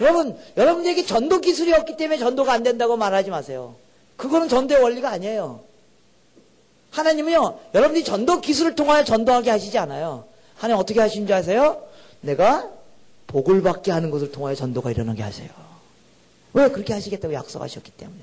[0.00, 3.76] 여러분, 여러분들에게 전도 기술이 없기 때문에 전도가 안 된다고 말하지 마세요.
[4.18, 5.60] 그거는 전도의 원리가 아니에요.
[6.90, 10.24] 하나님은요, 여러분들이 전도 기술을 통하여 전도하게 하시지 않아요.
[10.56, 11.82] 하나님 어떻게 하시는 줄 아세요?
[12.20, 12.68] 내가
[13.28, 15.48] 복을 받게 하는 것을 통하여 전도가 일어나게 하세요.
[16.52, 18.20] 왜 그렇게 하시겠다고 약속하셨기 때문에.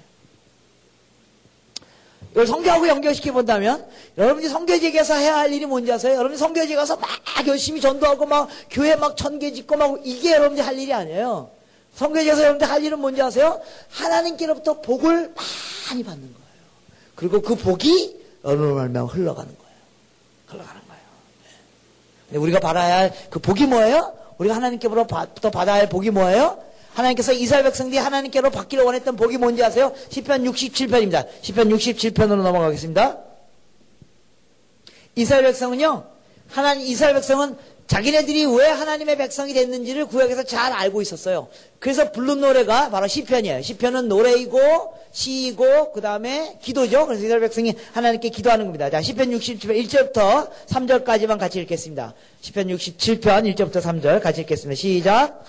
[2.31, 6.15] 이걸 성교하고 연결시켜 본다면 여러분이 성교지에 가서 해야 할 일이 뭔지 아세요?
[6.15, 7.09] 여러분이 성교지에 가서 막
[7.47, 11.49] 열심히 전도하고 막 교회 막 천개 짓고 막 이게 여러분이 할 일이 아니에요.
[11.93, 13.61] 성교지에서 여러분들 할 일은 뭔지 아세요?
[13.91, 15.33] 하나님께로부터 복을
[15.87, 16.45] 많이 받는 거예요.
[17.15, 19.75] 그리고 그 복이 어느 날면 흘러가는 거예요.
[20.47, 21.01] 흘러가는 거예요.
[22.29, 22.37] 네.
[22.37, 24.13] 우리가 받아야 할 그 복이 뭐예요?
[24.37, 26.61] 우리가 하나님께로부터 받아야 할 복이 뭐예요?
[26.93, 29.93] 하나님께서 이스라엘 백성들이 하나님께로 받기를 원했던 복이 뭔지 아세요?
[30.09, 31.27] 10편 67편입니다.
[31.41, 33.17] 10편 67편으로 넘어가겠습니다.
[35.15, 36.05] 이스라엘 백성은요,
[36.49, 41.47] 하나님, 이스라엘 백성은 자기네들이 왜 하나님의 백성이 됐는지를 구약에서 잘 알고 있었어요.
[41.79, 43.61] 그래서 부른 노래가 바로 시편이에요.
[43.61, 47.05] 시편은 노래이고 시이고 그 다음에 기도죠.
[47.05, 48.89] 그래서 이스라엘 백성이 하나님께 기도하는 겁니다.
[48.89, 52.15] 자, 시편 67편 1절부터 3절까지만 같이 읽겠습니다.
[52.41, 54.75] 시편 67편 1절부터 3절 같이 읽겠습니다.
[54.75, 55.45] 시작.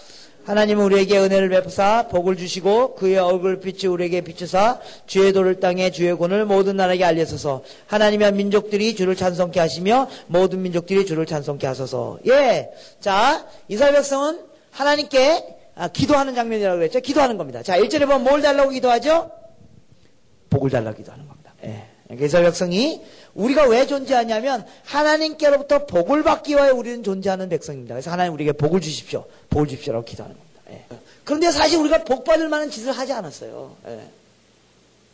[0.47, 6.17] 하나님은 우리에게 은혜를 베푸사 복을 주시고 그의 얼굴 빛이 우리에게 비추사 주의 도를 땅에 주의
[6.17, 12.21] 권을 모든 나라에게 알려서서 하나님의 민족들이 주를 찬송케 하시며 모든 민족들이 주를 찬송케 하소서.
[12.29, 12.71] 예.
[13.01, 14.39] 자, 이스라엘 백성은
[14.71, 17.01] 하나님께 아, 기도하는 장면이라고 그랬죠.
[17.01, 17.65] 기도하는 겁니다.
[17.65, 19.33] 자, 1절에 보면 뭘 달라고 기도하죠?
[20.49, 21.55] 복을 달라고 기도하는 겁니다.
[21.65, 21.89] 예.
[22.25, 23.03] 이스라엘 백성이
[23.37, 27.95] 우리가 왜 존재하냐면 하나님께로부터 복을 받기 위해 우리는 존재하는 백성입니다.
[27.95, 29.27] 그래서 하나님 우리에게 복을 주십시오.
[29.51, 30.61] 복을 주십시오라고 기도하는 겁니다.
[30.71, 30.85] 예.
[31.23, 33.77] 그런데 사실 우리가 복 받을 만한 짓을 하지 않았어요.
[33.89, 34.01] 예.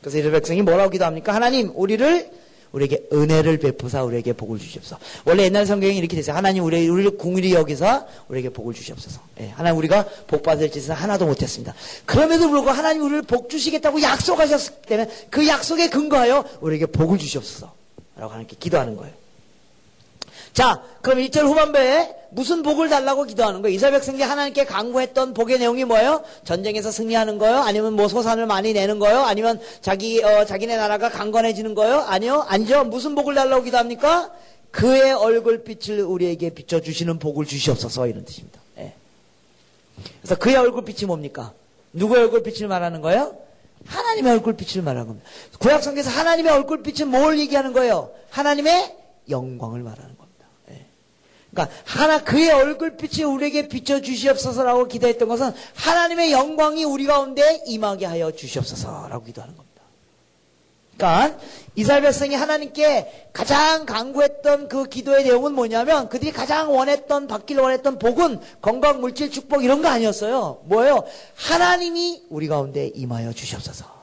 [0.01, 1.35] 그래서 이스라엘 백성이 뭐라고 기도합니까?
[1.35, 2.31] 하나님 우리를
[2.73, 4.99] 우리에게 은혜를 베푸사 우리에게 복을 주시옵소서.
[5.27, 6.35] 원래 옛날 성경이 이렇게 됐어요.
[6.35, 9.21] 하나님 우리, 우리를 궁일이 여기서 우리에게 복을 주시옵소서.
[9.41, 11.75] 예, 하나님 우리가 복 받을 짓은 하나도 못했습니다.
[12.07, 17.82] 그럼에도 불구하고 하나님 우리를 복 주시겠다고 약속하셨기 때문에 그 약속에 근거하여 우리에게 복을 주시옵소서.
[18.17, 19.15] 라고 하나님께 기도하는 거예요.
[20.53, 23.75] 자, 그럼 1절 후반부에 무슨 복을 달라고 기도하는 거예요?
[23.75, 26.23] 이스라엘 백성이 하나님께 강구했던 복의 내용이 뭐예요?
[26.45, 27.59] 전쟁에서 승리하는 거예요?
[27.59, 29.21] 아니면 뭐 소산을 많이 내는 거예요?
[29.21, 32.01] 아니면 자기, 어, 자기네 나라가 강건해지는 거예요?
[32.01, 32.45] 아니요?
[32.49, 32.85] 아니죠?
[32.85, 34.31] 무슨 복을 달라고 기도합니까?
[34.71, 38.61] 그의 얼굴빛을 우리에게 비춰 주시는 복을 주시옵소서 이런 뜻입니다.
[38.77, 38.95] 네.
[40.21, 41.53] 그래서 그의 얼굴빛이 뭡니까?
[41.93, 43.37] 누구의 얼굴빛을 말하는 거예요?
[43.87, 45.29] 하나님의 얼굴빛을 말하는 겁니다.
[45.59, 48.11] 구약성경에서 하나님의 얼굴빛은 뭘 얘기하는 거예요?
[48.31, 48.97] 하나님의
[49.31, 50.47] 영광을 말하는 겁니다.
[50.71, 50.87] 예.
[51.51, 58.31] 그러니까 하나 그의 얼굴빛이 우리에게 비춰 주시옵소서라고 기도했던 것은 하나님의 영광이 우리 가운데 임하게 하여
[58.33, 59.72] 주시옵소서라고 기도하는 겁니다.
[60.97, 61.39] 그러니까
[61.75, 68.41] 이스라엘 백성이 하나님께 가장 강구했던 그 기도의 내용은 뭐냐면 그들이 가장 원했던 받기를 원했던 복은
[68.61, 70.63] 건강, 물질, 축복 이런 거 아니었어요.
[70.65, 71.05] 뭐예요?
[71.35, 74.03] 하나님이 우리 가운데 임하여 주시옵소서.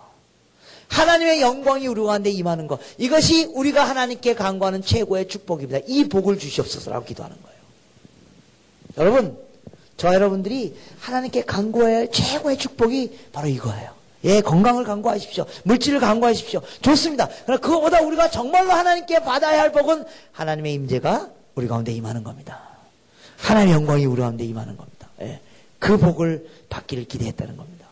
[0.88, 2.80] 하나님의 영광이 우리 가운데 임하는 것.
[2.98, 5.80] 이것이 우리가 하나님께 강구하는 최고의 축복입니다.
[5.88, 7.60] 이 복을 주시옵소서라고 기도하는 거예요.
[8.98, 9.38] 여러분,
[9.98, 13.99] 저 여러분들이 하나님께 강구해야 할 최고의 축복이 바로 이거예요.
[14.26, 15.46] 예, 건강을 강구하십시오.
[15.64, 16.62] 물질을 강구하십시오.
[16.82, 17.30] 좋습니다.
[17.46, 22.62] 그러나 그거보다 우리가 정말로 하나님께 받아야 할 복은 하나님의 임재가 우리 가운데 임하는 겁니다.
[23.38, 25.08] 하나님의 영광이 우리 가운데 임하는 겁니다.
[25.22, 25.40] 예,
[25.80, 27.88] 그 복을 받기를 기대했다는 겁니다.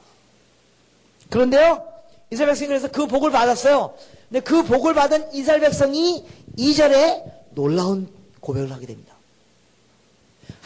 [1.29, 1.85] 그런데요,
[2.31, 3.93] 이스라엘 백성이 그래서 그 복을 받았어요.
[4.29, 6.25] 근데 그 복을 받은 이스라엘 백성이
[6.57, 8.09] 2절에 놀라운
[8.41, 9.16] 고백을 하게 됩니다.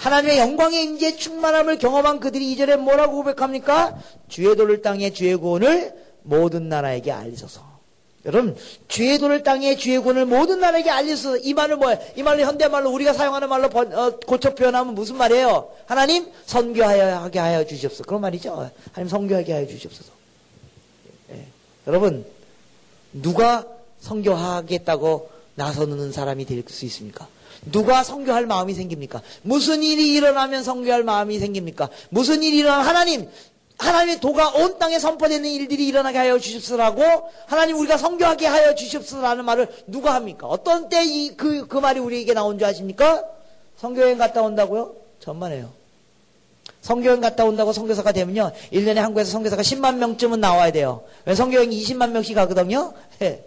[0.02, 4.00] 하나님의 영광의 임재 충만함을 경험한 그들이 이절에 뭐라고 고백합니까?
[4.28, 7.70] 주의 돌을 땅에 주의 구원을 모든 나라에게 알리소서.
[8.26, 11.38] 여러분, 주의 돌을 땅에 주의 구원을 모든 나라에게 알리소서.
[11.38, 12.00] 이 말은 뭐예요?
[12.16, 15.70] 이 말로 현대말로 우리가 사용하는 말로 번, 어, 고쳐 표현하면 무슨 말이에요?
[15.86, 18.04] 하나님 선교하게 하여 주시옵소서.
[18.06, 18.72] 그런 말이죠.
[18.94, 20.12] 하나님 선교하게 하여 주시옵소서.
[21.32, 21.46] 예.
[21.86, 22.26] 여러분,
[23.14, 23.68] 누가
[24.00, 27.28] 선교하겠다고 나서는 사람이 될 수 있습니까?
[27.72, 29.22] 누가 성교할 마음이 생깁니까?
[29.44, 31.90] 무슨 일이 일어나면 성교할 마음이 생깁니까?
[32.10, 33.30] 무슨 일이 일어나 하나님
[33.78, 37.04] 하나님의 도가 온 땅에 선포되는 일들이 일어나게 하여 주십시오라고
[37.48, 40.48] 하나님 우리가 성교하게 하여 주십시오라는 말을 누가 합니까?
[40.48, 43.24] 어떤 때이그그 말이 우리에게 나온 줄 아십니까?
[43.78, 44.94] 성교여행 갔다 온다고요?
[45.20, 45.72] 전만 해요.
[46.82, 48.52] 성교여행 갔다 온다고 성교사가 되면요.
[48.72, 51.04] 1년에 한국에서 성교사가 10만 명쯤은 나와야 돼요.
[51.26, 52.94] 왜 성교여행이 20만 명씩 가거든요.
[53.24, 53.44] 예.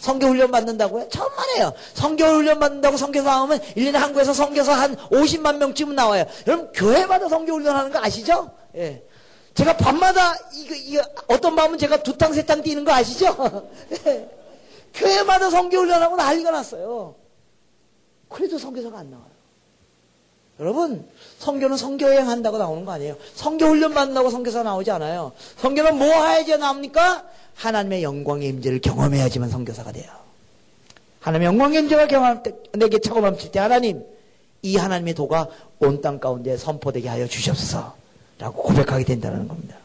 [0.00, 1.08] 성교 훈련 받는다고요?
[1.10, 1.72] 천만에요.
[1.94, 6.24] 성교 훈련 받는다고 성교사 하면 1년에 한국에서 성교사 한 50만 명쯤은 나와요.
[6.46, 8.50] 여러분 교회마다 성교 훈련 하는 거 아시죠?
[8.76, 9.04] 예.
[9.54, 13.68] 제가 밤마다 이거, 이거 어떤 밤은 제가 두 탕 세 탕 뛰는 거 아시죠?
[14.06, 14.28] 예.
[14.94, 17.14] 교회마다 성교 훈련하고 난리가 났어요.
[18.28, 19.26] 그래도 성교사가 안 나와요.
[20.60, 21.06] 여러분,
[21.40, 23.16] 성교는 성교여행 한다고 나오는 거 아니에요.
[23.34, 25.32] 성교 훈련 받는다고 성교사 나오지 않아요.
[25.56, 27.24] 성교는 뭐 해야지 나옵니까?
[27.54, 30.10] 하나님의 영광의 임재를 경험해야지만 성교사가 돼요.
[31.20, 32.42] 하나님의 영광의 임재가 경험
[32.74, 34.04] 내게 차고 넘칠 때 하나님
[34.62, 35.48] 이 하나님의 도가
[35.80, 37.94] 온 땅 가운데 선포되게 하여 주시옵소서
[38.38, 39.76] 라고 고백하게 된다는 겁니다.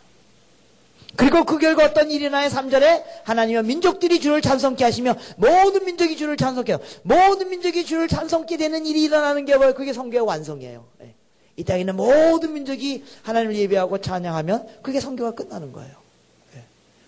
[1.16, 6.36] 그리고 그 결과 어떤 일이 나의 3절에 하나님은 민족들이 주를 찬송케 하시며 모든 민족이 주를
[6.36, 6.80] 찬송케 해요.
[7.04, 9.74] 모든 민족이 주를 찬송케 되는 일이 일어나는 게 뭐예요?
[9.74, 10.84] 그게 성교의 완성이에요.
[11.00, 11.15] 네.
[11.58, 15.94] 이 땅에 있는 모든 민족이 하나님을 예배하고 찬양하면 그게 성교가 끝나는 거예요.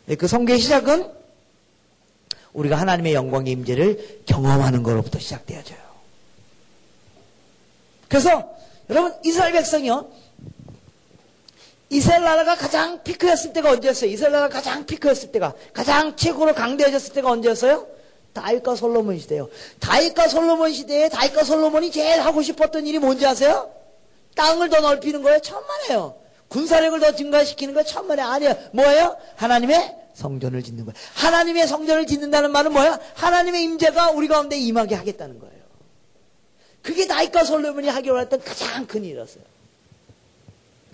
[0.06, 0.16] 네.
[0.16, 1.12] 그 성교의 시작은
[2.54, 5.78] 우리가 하나님의 영광의 임재를 경험하는 것로부터 시작되어져요.
[8.08, 8.56] 그래서
[8.90, 10.10] 여러분 이스라엘 백성이요.
[11.90, 14.10] 이스라엘 나라가 가장 피크였을 때가 언제였어요?
[14.10, 17.88] 이스라엘 나라가 가장 피크였을 때가 가장 최고로 강대해졌을 때가 언제였어요?
[18.34, 19.50] 다윗과 솔로몬 시대요.
[19.80, 23.77] 다윗과 솔로몬 시대에 다윗과 솔로몬이 제일 하고 싶었던 일이 뭔지 아세요?
[24.38, 25.40] 땅을 더 넓히는 거예요.
[25.42, 26.20] 천만에요.
[26.48, 28.56] 군사력을 더 증가시키는 거 천만에 아니에요.
[28.72, 29.18] 뭐예요?
[29.36, 30.96] 하나님의 성전을 짓는 거예요.
[31.16, 32.98] 하나님의 성전을 짓는다는 말은 뭐예요?
[33.16, 35.58] 하나님의 임재가 우리 가운데 임하게 하겠다는 거예요.
[36.82, 39.44] 그게 다윗과 솔로몬이 하기로 했던 가장 큰 일이었어요.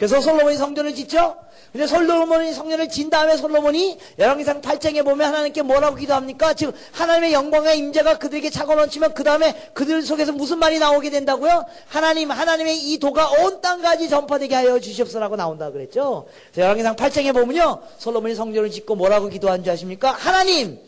[0.04, 1.38] 그래서 솔로몬이 성전을 짓죠?
[1.72, 6.54] 근데 솔로몬이 성전을 진 다음에 솔로몬이 열왕기상 8장에 보면 하나님께 뭐라고 기도합니까?
[6.56, 11.66] 지금 하나님의 영광의 임재가 그들에게 차고 넘치면 그 다음에 그들 속에서 무슨 말이 나오게 된다고요?
[11.88, 16.28] 하나님, 하나님의 이 도가 온 땅까지 전파되게 하여 주시옵소라고 나온다 그랬죠?
[16.58, 17.80] 열왕기상 8장에 보면요.
[17.97, 20.12] 솔로몬이 성전을 짓고 뭐라고 기도한 줄 아십니까?
[20.12, 20.80] 하나님!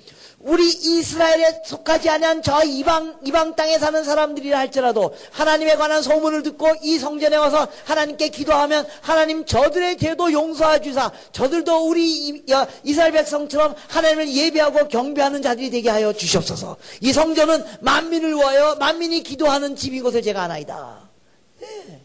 [0.45, 6.67] 우리 이스라엘에 속하지 않은 저 이방 이방 땅에 사는 사람들이라 할지라도 하나님에 관한 소문을 듣고
[6.83, 12.43] 이 성전에 와서 하나님께 기도하면 하나님 저들의 죄도 용서해 주사 저들도 우리
[12.83, 16.77] 이스라엘 백성처럼 하나님을 예배하고 경배하는 자들이 되게 하여 주시옵소서.
[17.01, 21.09] 이 성전은 만민을 위하여 만민이 기도하는 집인 것을 제가 아나이다.
[21.59, 22.04] 네.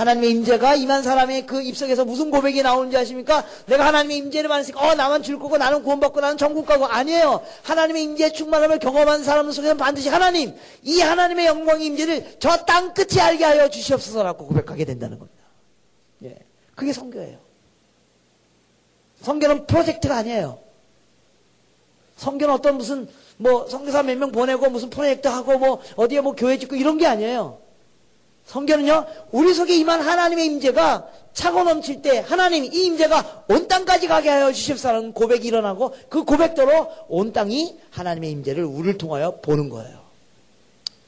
[0.00, 3.44] 하나님의 임재가 임한 사람의 그 입속에서 무슨 고백이 나오는지 아십니까?
[3.66, 7.42] 내가 하나님의 임재를 받으니까 어 나만 줄 거고 나는 구원받고 나는 천국 가고 아니에요.
[7.64, 13.20] 하나님의 임재 충만함을 경험한 사람 속에서 반드시 하나님 이 하나님의 영광의 임재를 저 땅 끝에
[13.20, 15.44] 알게 하여 주시옵소서라고 고백하게 된다는 겁니다.
[16.24, 16.38] 예,
[16.74, 17.38] 그게 성교예요.
[19.20, 20.58] 성교는 프로젝트가 아니에요.
[22.16, 26.58] 성교는 어떤 무슨 뭐 성교사 몇 명 보내고 무슨 프로젝트 하고 뭐 어디에 뭐 교회
[26.58, 27.58] 짓고 이런 게 아니에요.
[28.46, 34.28] 성경은요, 우리 속에 임한 하나님의 임재가 차고 넘칠 때 하나님 이 임재가 온 땅까지 가게
[34.28, 40.00] 하여 주십사라는 고백이 일어나고 그 고백대로 온 땅이 하나님의 임재를 우리를 통하여 보는 거예요.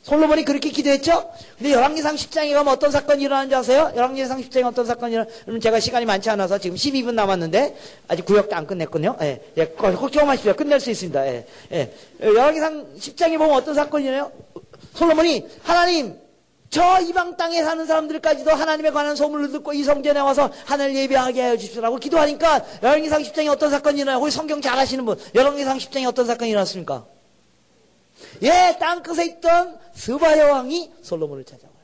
[0.03, 1.31] 솔로몬이 그렇게 기도했죠?
[1.57, 3.93] 근데 열왕기상 10장에 가면 어떤 사건이 일어나는지 아세요?
[3.95, 7.77] 열왕기상 10장에 어떤 사건이 일어나면 제가 시간이 많지 않아서 지금 12분 남았는데
[8.09, 9.17] 아직 구역도 안 끝냈군요.
[9.23, 10.55] 예, 예, 걱정 마십시오.
[10.55, 11.27] 끝낼 수 있습니다.
[11.27, 11.93] 예, 예.
[12.21, 14.33] 열왕기상 10장에 보면 어떤 사건이 일어나요?
[14.95, 16.22] 솔로몬이 하나님
[16.73, 21.57] 저 이방 땅에 사는 사람들까지도 하나님에 관한 소문을 듣고 이 성전에 와서 하늘 예배하게 하여
[21.59, 24.19] 주십시오라고 기도하니까 열왕기상 10장에 어떤 사건이 일어나요?
[24.19, 27.05] 거기 성경 잘 아시는 분 열왕기상 10장에 어떤 사건이 일어났습니까?
[28.41, 31.77] 예, 땅끝에 있던 스바 여왕이 솔로몬을 찾아와요.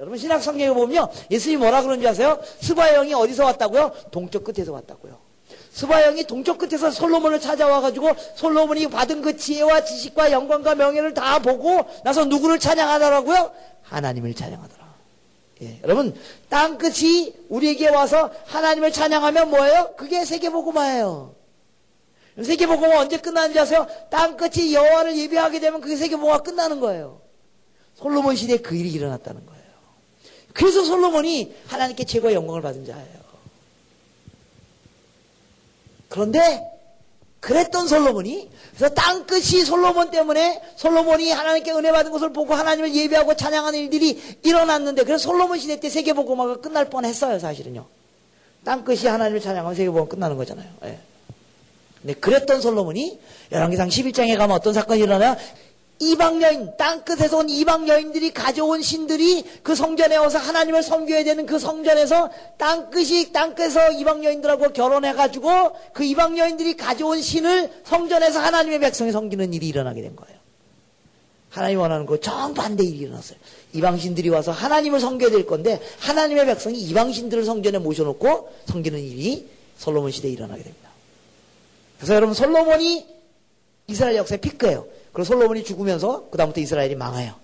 [0.00, 1.08] 여러분 신약 성경에 보면요.
[1.30, 2.40] 예수님이 뭐라 그런지 아세요?
[2.60, 3.92] 스바 여왕이 어디서 왔다고요?
[4.10, 5.26] 동쪽 끝에서 왔다고요.
[5.76, 11.84] 스바형이 동쪽 끝에서 솔로몬을 찾아와 가지고 솔로몬이 받은 그 지혜와 지식과 영광과 명예를 다 보고
[12.02, 13.52] 나서 누구를 찬양하더라고요?
[13.88, 14.86] 하나님을 찬양하더라.
[15.62, 16.14] 예, 여러분
[16.48, 19.94] 땅 끝이 우리에게 와서 하나님을 찬양하면 뭐예요?
[19.96, 21.34] 그게 세계복음화예요.
[22.42, 23.86] 세계복음화 언제 끝나는지 아세요?
[24.10, 27.22] 땅 끝이 여호와를 예배하게 되면 그게 세계복음화 끝나는 거예요.
[27.94, 29.62] 솔로몬 시대에 그 일이 일어났다는 거예요.
[30.52, 33.16] 그래서 솔로몬이 하나님께 최고의 영광을 받은 자예요.
[36.08, 36.75] 그런데
[37.46, 43.78] 그랬던 솔로몬이 그래서 땅끝이 솔로몬 때문에 솔로몬이 하나님께 은혜 받은 것을 보고 하나님을 예배하고 찬양하는
[43.78, 47.86] 일들이 일어났는데 그래서 솔로몬 시대 때 세계복음화가 끝날 뻔했어요 사실은요.
[48.64, 50.68] 땅끝이 하나님을 찬양하면 세계복음 끝나는 거잖아요.
[50.86, 50.98] 예.
[52.02, 53.16] 근데 그랬던 솔로몬이
[53.52, 55.36] 열왕기상 11장에 가면 어떤 사건이 일어나요?
[55.98, 61.58] 이방 여인, 땅끝에서 온 이방 여인들이 가져온 신들이 그 성전에 와서 하나님을 섬겨야 되는 그
[61.58, 69.54] 성전에서 땅끝이 땅끝에서 이방 여인들하고 결혼해가지고 그 이방 여인들이 가져온 신을 성전에서 하나님의 백성이 섬기는
[69.54, 70.36] 일이 일어나게 된 거예요.
[71.48, 73.38] 하나님 원하는 거 정반대 일이 일어났어요.
[73.72, 80.30] 이방신들이 와서 하나님을 섬겨야 될 건데 하나님의 백성이 이방신들을 성전에 모셔놓고 섬기는 일이 솔로몬 시대에
[80.30, 80.90] 일어나게 됩니다.
[81.96, 83.06] 그래서 여러분 솔로몬이
[83.86, 84.95] 이스라엘 역사의 피크예요.
[85.16, 87.36] 그리고 솔로몬이 죽으면서 그다음부터 이스라엘이 망해요.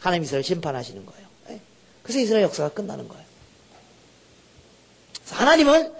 [0.00, 1.26] 하나님 이스라엘 심판하시는 거예요.
[1.50, 1.60] 예.
[2.02, 3.22] 그래서 이스라엘 역사가 끝나는 거예요.
[5.28, 5.92] 하나님은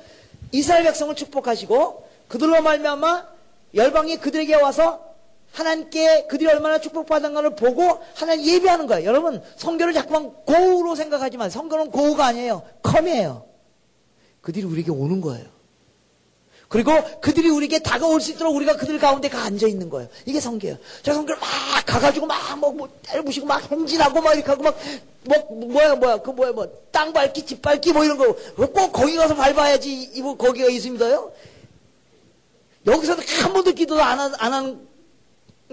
[0.52, 3.26] 이스라엘 백성을 축복하시고 그들로 말미암아
[3.74, 5.04] 열방이 그들에게 와서
[5.52, 9.06] 하나님께 그들이 얼마나 축복받은가를 보고 하나님 예배하는 거예요.
[9.06, 12.62] 여러분 성교를 자꾸만 고우로 생각하지만 성교는 고우가 아니에요.
[12.82, 13.44] 컴이에요.
[14.40, 15.53] 그들이 우리에게 오는 거예요.
[16.74, 20.08] 그리고 그들이 우리에게 다가올 수 있도록 우리가 그들 가운데 가 앉아 있는 거예요.
[20.26, 20.76] 이게 성교예요.
[21.04, 21.48] 저 성교를 막
[21.86, 24.76] 가가지고 막, 뭐, 뭐, 때려부시고 막 행진하고 막 이렇게 하고 막,
[25.22, 28.34] 뭐, 뭐야, 뭐야, 그 뭐야, 뭐, 땅 밟기, 집 밟기 뭐 이런 거.
[28.56, 31.30] 꼭 거기 가서 밟아야지, 이거 거기가 있습니다요?
[32.88, 34.88] 여기서도 한 번도 기도도 안, 한, 안한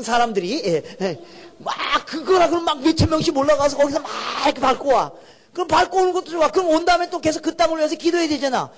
[0.04, 1.20] 사람들이, 예, 예.
[1.58, 1.74] 막,
[2.06, 4.12] 그거라, 그럼 막 몇천 명씩 올라가서 거기서 막
[4.46, 5.12] 이렇게 밟고 와.
[5.52, 6.50] 그럼 밟고 오는 것도 좋아.
[6.50, 8.70] 그럼 온 다음에 또 계속 그 땅을 위해서 기도해야 되잖아.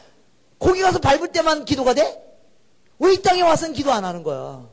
[0.59, 2.21] 거기 가서 밟을 때만 기도가 돼?
[2.99, 4.67] 왜 이 땅에 와서는 기도 안 하는 거야?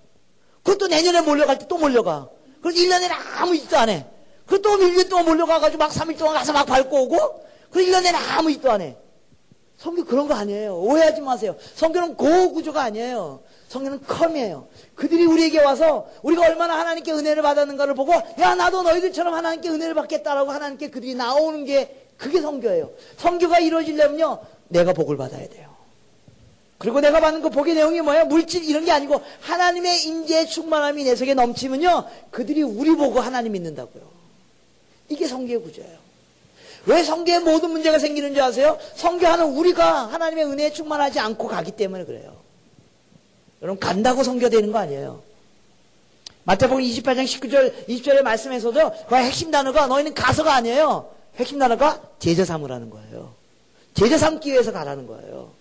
[0.62, 2.28] 그것도 내년에 몰려갈 때 또 몰려가.
[2.62, 4.06] 그래서 1년에 아무 일도 안 해.
[4.46, 8.50] 그리고 또 1년 동안 몰려가가지고 막 3일 동안 가서 막 밟고 오고, 그리고 1년에 아무
[8.50, 8.96] 일도 안 해.
[9.78, 10.76] 성교 그런 거 아니에요.
[10.76, 11.56] 오해하지 마세요.
[11.74, 13.40] 성교는 고 구조가 아니에요.
[13.68, 14.68] 성경은 컴이에요.
[14.94, 20.50] 그들이 우리에게 와서 우리가 얼마나 하나님께 은혜를 받았는가를 보고 야 나도 너희들처럼 하나님께 은혜를 받겠다라고
[20.50, 22.90] 하나님께 그들이 나오는 게 그게 성교예요.
[23.16, 25.69] 성교가 이루어지려면요 내가 복을 받아야 돼요.
[26.80, 28.24] 그리고 내가 받는 그 복의 내용이 뭐야?
[28.24, 34.02] 물질 이런 게 아니고 하나님의 임재의 충만함이 내 속에 넘치면요 그들이 우리 보고 하나님 믿는다고요.
[35.10, 35.98] 이게 성교의 구조예요.
[36.86, 38.78] 왜 성교에 모든 문제가 생기는 줄 아세요?
[38.94, 42.34] 성교하는 우리가 하나님의 은혜에 충만하지 않고 가기 때문에 그래요.
[43.60, 45.22] 여러분 간다고 성교되는 거 아니에요.
[46.44, 51.10] 마태복음 28장 19절 20절의 말씀에서도 그 핵심 단어가 너희는 가서가 아니에요.
[51.36, 53.34] 핵심 단어가 제자 삼으라는 거예요.
[53.92, 55.59] 제자 삼기 위해서 가라는 거예요.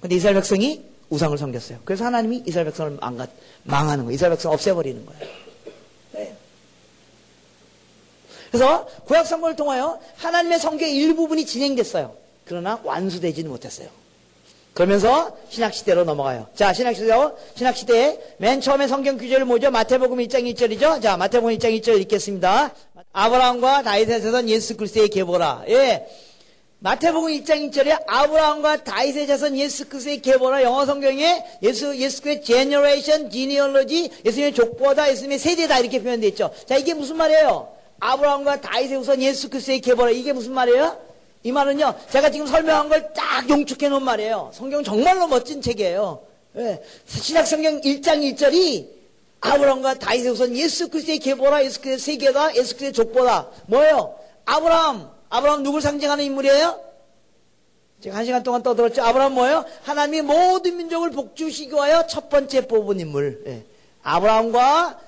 [0.00, 1.78] 근데 이스라엘 백성이 우상을 섬겼어요.
[1.84, 3.26] 그래서 하나님이 이스라엘 백성을 망가,
[3.64, 4.14] 망하는 거예요.
[4.14, 5.20] 이스라엘 백성을 없애버리는 거예요.
[6.12, 6.36] 네.
[8.50, 12.14] 그래서 구약 성경을 통하여 하나님의 성교의 일부분이 진행됐어요.
[12.44, 13.88] 그러나 완수되지는 못했어요.
[14.72, 16.46] 그러면서 신학시대로 넘어가요.
[16.54, 19.70] 자, 신학시대로, 신학시대에 맨 처음에 성경 규제를 뭐죠?
[19.70, 21.02] 마태복음 1장 1절이죠?
[21.02, 22.72] 자, 마태복음 1장 1절 읽겠습니다.
[23.12, 25.64] 아브라함과 다윗의 자손 예수 그리스도의 계보라.
[25.68, 26.06] 예.
[26.82, 30.62] 마태복음 1장 1절에 아브라함과 다윗의 자손 예수 그리스도의 계보라.
[30.62, 36.50] 영어 성경에 예수, 예수 그리스도의 generation, genealogy, 예수님의 족보다, 예수님의 세대다 이렇게 표현되어 있죠.
[36.66, 37.68] 자, 이게 무슨 말이에요?
[38.00, 40.10] 아브라함과 다윗의 우선 예수 그리스도의 계보라.
[40.10, 40.98] 이게 무슨 말이에요?
[41.42, 44.50] 이 말은요, 제가 지금 설명한 걸 딱 용축해 놓은 말이에요.
[44.54, 46.22] 성경 정말로 멋진 책이에요.
[46.56, 46.82] 예.
[47.06, 48.88] 신약 성경 1장 1절이
[49.42, 53.48] 아브라함과 다윗의 우선 예수 그리스도의 계보라, 예수 그리스도의 세계다, 예수 그리스도의 족보다.
[53.66, 54.14] 뭐예요?
[54.46, 56.80] 아브라함, 아브라함 누굴 상징하는 인물이에요?
[58.00, 59.02] 제가 한 시간 동안 떠들었죠.
[59.02, 59.64] 아브라함 뭐예요?
[59.82, 63.42] 하나님이 모든 민족을 복주시기 위하여 첫 번째 뽑은 인물.
[63.46, 63.64] 예.
[64.02, 65.00] 아브라함과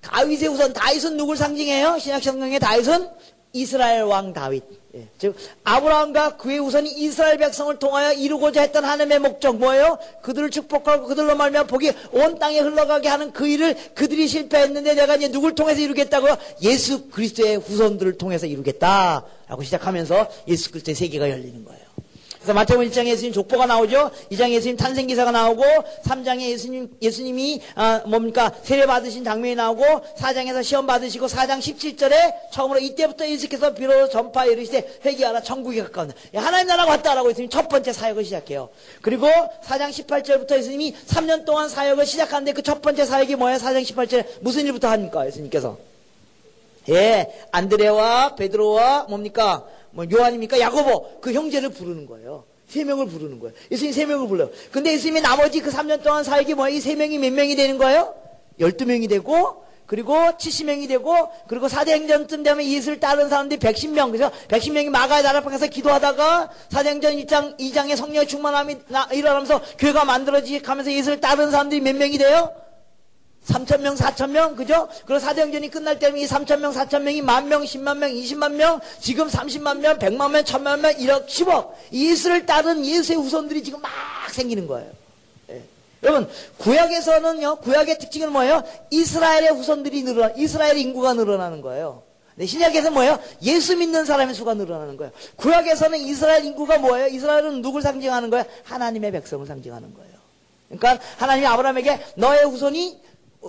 [0.00, 1.98] 다윗의 우선, 다윗은 누굴 상징해요?
[1.98, 3.08] 신약 성경의 다윗은
[3.52, 4.62] 이스라엘 왕 다윗.
[4.94, 5.34] 예, 즉
[5.64, 9.98] 아브라함과 그의 우선이 이스라엘 백성을 통하여 이루고자 했던 하나님의 목적 뭐예요?
[10.22, 15.28] 그들을 축복하고 그들로 말면 복이 온 땅에 흘러가게 하는 그 일을 그들이 실패했는데 내가 이제
[15.28, 16.36] 누굴 통해서 이루겠다고요?
[16.62, 21.83] 예수 그리스도의 후손들을 통해서 이루겠다라고 시작하면서 예수 그리스도의 세계가 열리는 거예요.
[22.44, 24.10] 그래서 마태복음 1장에 예수님 족보가 나오죠.
[24.30, 25.64] 2장에 예수님 탄생 기사가 나오고
[26.04, 29.82] 3장에 예수님 예수님이 아, 뭡니까 세례 받으신 장면이 나오고
[30.18, 36.14] 4장에서 시험 받으시고 4장 17절에 처음으로 이때부터 예수께서 비로소 전파에 이르시되 회개하라 천국에 가까운다.
[36.34, 38.68] 하나님 나라가 왔다라고 예수님 첫 번째 사역을 시작해요.
[39.00, 39.26] 그리고
[39.64, 43.58] 4장 18절부터 예수님이 3년 동안 사역을 시작하는데 그 첫 번째 사역이 뭐야?
[43.58, 45.26] 4장 18절에 무슨 일부터 합니까?
[45.26, 45.76] 예수님께서
[46.88, 49.64] 예, 안드레와 베드로와 뭡니까?
[49.94, 50.60] 뭐 요한입니까?
[50.60, 52.44] 야고보 그 형제를 부르는 거예요.
[52.66, 53.54] 세 명을 부르는 거예요.
[53.70, 54.50] 예수님 세 명을 불러요.
[54.72, 56.70] 근데 예수님이 나머지 그 3년 동안 사역이 뭐야?
[56.70, 58.14] 이세 명이 몇 명이 되는 거예요?
[58.58, 65.22] 12명이 되고 그리고 70명이 되고 그리고 사대행전쯤 되면 예수를 따르는 사람들이 110명 그래서 110명이 마가의
[65.22, 68.76] 나라 앞에 가서 기도하다가 사대행전 1장 2장에 성령의 충만함이
[69.12, 72.50] 일어나면서 교회가 만들어지면서 예수를 따르는 사람들이 몇 명이 돼요?
[73.46, 74.88] 3천명, 4천명, 그죠?
[75.04, 79.98] 그리고 사대행전이 끝날 때면 이 3천명, 4천명이 만명, 10만 명, 20만 명, 지금 30만 명,
[79.98, 81.72] 100만 명, 1000만 명, 1억, 10억.
[81.92, 83.90] 예수를 따른 예수의 후손들이 지금 막
[84.30, 84.90] 생기는 거예요.
[85.50, 85.62] 예.
[86.02, 86.28] 여러분,
[86.58, 88.62] 구약에서는요, 구약의 특징은 뭐예요?
[88.90, 92.02] 이스라엘의 후손들이 늘어나, 이스라엘 인구가 늘어나는 거예요.
[92.36, 93.20] 네, 신약에서 뭐예요?
[93.42, 95.12] 예수 믿는 사람의 수가 늘어나는 거예요.
[95.36, 97.06] 구약에서는 이스라엘 인구가 뭐예요?
[97.08, 98.44] 이스라엘은 누굴 상징하는 거예요?
[98.64, 100.14] 하나님의 백성을 상징하는 거예요.
[100.68, 103.00] 그러니까 하나님이 아브라함에게 너의 후손이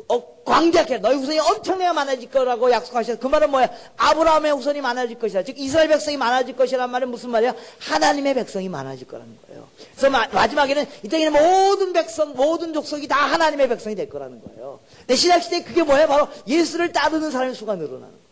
[0.09, 3.19] 어, 광대하게 너희 후손이 엄청나게 많아질 거라고 약속하셨어.
[3.19, 3.69] 그 말은 뭐야?
[3.97, 5.43] 아브라함의 후손이 많아질 것이다.
[5.43, 7.55] 즉 이스라엘 백성이 많아질 것이란 말은 무슨 말이야?
[7.79, 9.67] 하나님의 백성이 많아질 거라는 거예요.
[9.91, 14.79] 그래서 마, 지막에는 이때에는 모든 백성, 모든 족속이 다 하나님의 백성이 될 거라는 거예요.
[14.99, 16.07] 근데 신약 시대에 그게 뭐야?
[16.07, 18.24] 바로 예수를 따르는 사람의 수가 늘어나는 거예요.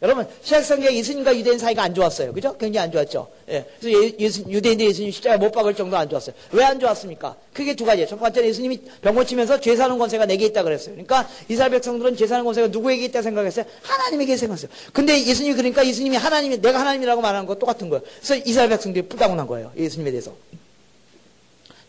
[0.00, 2.32] 여러분, 신약성경에 예수님과 유대인 사이가 안 좋았어요.
[2.32, 2.56] 그죠?
[2.56, 3.28] 굉장히 안 좋았죠.
[3.48, 3.64] 예.
[3.80, 6.36] 그래서 예, 예수, 유대인들이 예수님 십자가에 못 박을 정도 안 좋았어요.
[6.52, 7.34] 왜 안 좋았습니까?
[7.52, 8.06] 크게 두 가지예요.
[8.06, 10.92] 첫 번째는 예수님이 병 고치면서 죄 사는 권세가 내게 있다 그랬어요.
[10.94, 13.64] 그러니까 이스라엘 백성들은 죄 사는 권세가 누구에게 있다 생각했어요?
[13.82, 14.70] 하나님에게 생각했어요.
[14.92, 18.04] 근데 예수님이 그러니까 예수님이 하나님이, 내가 하나님이라고 말하는 거 똑같은 거예요.
[18.20, 19.72] 그래서 이스라엘 백성들이 뿔다고난 거예요.
[19.76, 20.32] 예수님에 대해서.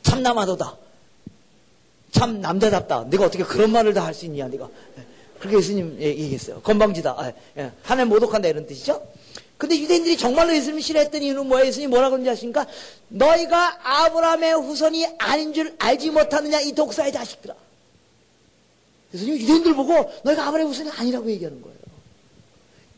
[0.01, 0.78] 참남하도다.
[2.12, 3.05] 참 남자답다.
[3.10, 4.68] 내가 어떻게 그런 말을 다 할 수 있냐, 네가.
[4.97, 5.09] 예.
[5.40, 6.62] 그렇게 예수님 예, 얘기했어요.
[6.62, 7.12] 건방지다.
[7.12, 7.72] 아, 예.
[7.84, 9.06] 하나님 모독한다 이런 뜻이죠.
[9.58, 11.68] 근데 유대인들이 정말로 예수님을 싫어했던 이유는 뭐예요?
[11.68, 12.66] 예수님이 뭐라고 그런지 아십니까?
[13.10, 17.54] 너희가 아브라함의 후손이 아닌 줄 알지 못하느냐 이 독사의 자식들아.
[19.14, 21.79] 예수님이 유대인들 보고 너희가 아브라함의 후손이 아니라고 얘기하는 거예요.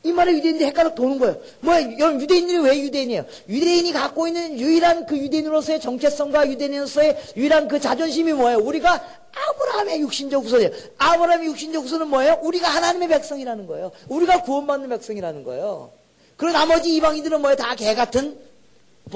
[0.03, 1.37] 이 말에 유대인들이 헷갈려 도는 거예요.
[1.59, 3.25] 뭐야, 여러분, 유대인들이 왜 유대인이에요?
[3.47, 8.57] 유대인이 갖고 있는 유일한 그 유대인으로서의 정체성과 유대인으로서의 유일한 그 자존심이 뭐예요?
[8.59, 8.93] 우리가
[9.31, 10.71] 아브라함의 육신적 후손이에요.
[10.97, 12.39] 아브라함의 육신적 후손은 뭐예요?
[12.41, 13.91] 우리가 하나님의 백성이라는 거예요.
[14.09, 15.91] 우리가 구원받는 백성이라는 거예요.
[16.35, 17.55] 그리고 나머지 이방인들은 뭐예요?
[17.55, 18.50] 다 개 같은 뭐,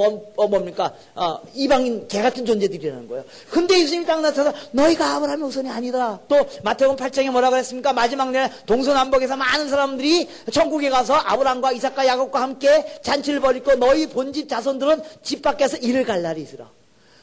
[0.04, 0.94] 어, 뭡니까?
[1.16, 3.24] 어, 이방인 개 같은 존재들이라는 거예요.
[3.50, 6.20] 근데 예수님이 딱 나타나서 너희가 아브라함의 우선이 아니다.
[6.28, 7.94] 또 마태복음 8장에 뭐라 그랬습니까?
[7.94, 14.50] 마지막 날 동서남북에서 많은 사람들이 천국에 가서 아브라함과 이삭과 야곱과 함께 잔치를 벌이고 너희 본집
[14.50, 16.70] 자손들은 집 밖에서 일을 갈 날이 있으라.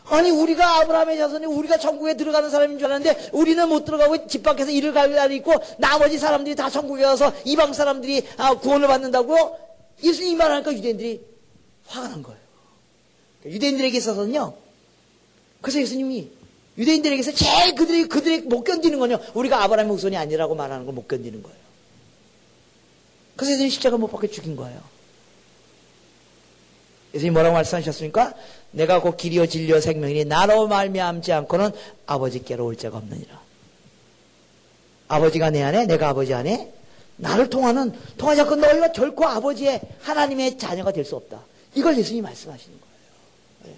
[0.06, 4.70] 아니 우리가 아브라함의 자손이 우리가 천국에 들어가는 사람인 줄 알았는데 우리는 못 들어가고 집 밖에서
[4.70, 9.58] 일을 갈 날이 있고 나머지 사람들이 다 천국에 가서 이방 사람들이 아, 구원을 받는다고
[10.02, 11.24] 예수님 말하니까 유대인들이
[11.86, 12.41] 화가 난 거예요.
[13.44, 14.54] 유대인들에게 있어서는요.
[15.60, 16.30] 그래서 예수님이
[16.78, 19.18] 유대인들에게서 제일 그들이 그들이 못 견디는 건요.
[19.34, 21.58] 우리가 아브라함의 후손이 아니라고 말하는 걸 못 견디는 거예요.
[23.36, 24.80] 그래서 예수님 십자가 못 박혀 죽인 거예요.
[27.14, 28.34] 예수님 뭐라고 말씀하셨습니까?
[28.70, 31.70] 내가 곧 길이요 진리요 생명이니 나로 말미암지 않고는
[32.06, 33.40] 아버지께로 올 자가 없느니라.
[35.08, 36.72] 아버지가 내 안에 내가 아버지 안에
[37.16, 41.44] 나를 통하는 통하지 않고 너희가 결코 아버지의 하나님의 자녀가 될 수 없다.
[41.74, 42.92] 이걸 예수님이 말씀하시는 거예요.
[43.64, 43.76] 네.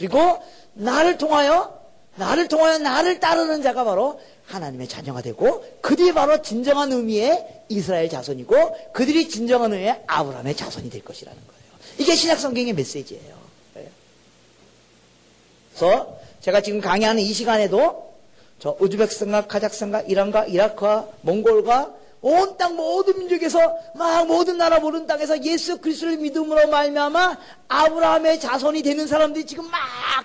[0.00, 0.42] 그리고
[0.72, 1.78] 나를 통하여
[2.16, 8.92] 나를 통하여 나를 따르는 자가 바로 하나님의 자녀가 되고 그들이 바로 진정한 의미의 이스라엘 자손이고
[8.94, 11.60] 그들이 진정한 의미의 아브라함의 자손이 될 것이라는 거예요.
[11.98, 13.36] 이게 신약 성경의 메시지예요.
[13.74, 13.90] 네.
[15.68, 18.14] 그래서 제가 지금 강의하는 이 시간에도
[18.58, 23.58] 저 우즈베크스탄과 카자흐스탄과 이란과 이라크와 몽골과 온 땅 모든 민족에서
[23.94, 29.80] 막 모든 나라 모든 땅에서 예수 그리스도를 믿음으로 말미암아 아브라함의 자손이 되는 사람들이 지금 막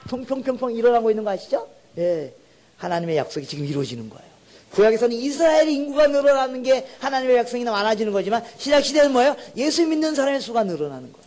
[0.10, 1.68] 평평평평 일어나고 있는 거 아시죠?
[1.98, 2.34] 예.
[2.78, 4.26] 하나님의 약속이 지금 이루어지는 거예요.
[4.72, 9.38] 구약에서는 이스라엘 인구가 늘어나는 게 하나님의 약속이 많아지는 거지만 신약 시대는 뭐예요?
[9.56, 11.26] 예수 믿는 사람의 수가 늘어나는 거예요.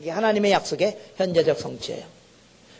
[0.00, 2.04] 이게 하나님의 약속의 현재적 성취예요.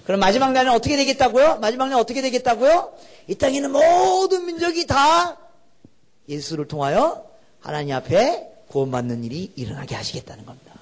[0.05, 1.59] 그럼 마지막 날은 어떻게 되겠다고요?
[1.61, 2.93] 마지막 날은 어떻게 되겠다고요?
[3.29, 5.39] 이 땅에 있는 모든 민족이 다
[6.29, 7.25] 예수를 통하여
[7.61, 10.73] 하나님 앞에 구원받는 일이 일어나게 하시겠다는 겁니다.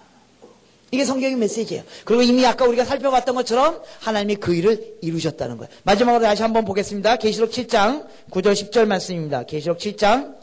[0.93, 1.85] 이게 성경의 메시지예요.
[2.05, 5.71] 그리고 이미 아까 우리가 살펴봤던 것처럼 하나님이 그 일을 이루셨다는 거예요.
[5.85, 7.17] 마지막으로 다시 한번 보겠습니다.
[7.17, 9.45] 계시록 7장 9절 10절 말씀입니다.
[9.45, 10.40] 계시록 7장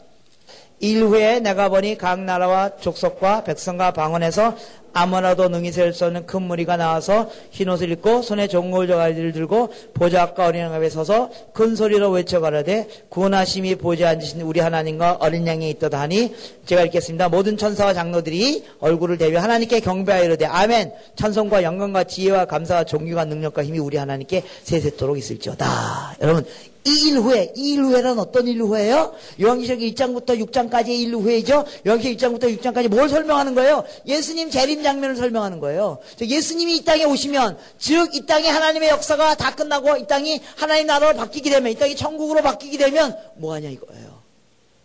[0.80, 4.54] 일 후에 내가 보니 각 나라와 족속과 백성과 방언에서
[4.92, 10.22] 아무나도 능히 셀 수 없는 큰 무리가 나와서 흰옷을 입고 손에 종골 저가리를 들고 보좌
[10.22, 15.46] 앞과 어린 양 앞에 서서 큰 소리로 외쳐 가라되 구원하심이 보좌 앉으신 우리 하나님과 어린
[15.46, 16.34] 양이 있도다 하니
[16.66, 17.28] 제가 읽겠습니다.
[17.28, 23.64] 모든 천사와 장로들이 얼굴을 대며 하나님께 경배하여 이르되 아멘 찬송과 영광과 지혜와 감사와 존귀와 능력과
[23.64, 26.16] 힘이 우리 하나님께 세세토록 있을지어다.
[26.22, 26.44] 여러분
[26.88, 29.14] 이 일후에, 이 일후에는 어떤 일후에요?
[29.40, 31.64] 요한계시록 1장부터 6장까지의 일후에죠?
[31.86, 33.84] 요한계시록 1장부터 6장까지 뭘 설명하는 거예요?
[34.06, 35.98] 예수님 재림 장면을 설명하는 거예요.
[36.20, 41.16] 예수님이 이 땅에 오시면, 즉, 이 땅에 하나님의 역사가 다 끝나고, 이 땅이 하나님 나라로
[41.16, 44.17] 바뀌게 되면, 이 땅이 천국으로 바뀌게 되면, 뭐하냐 이거예요.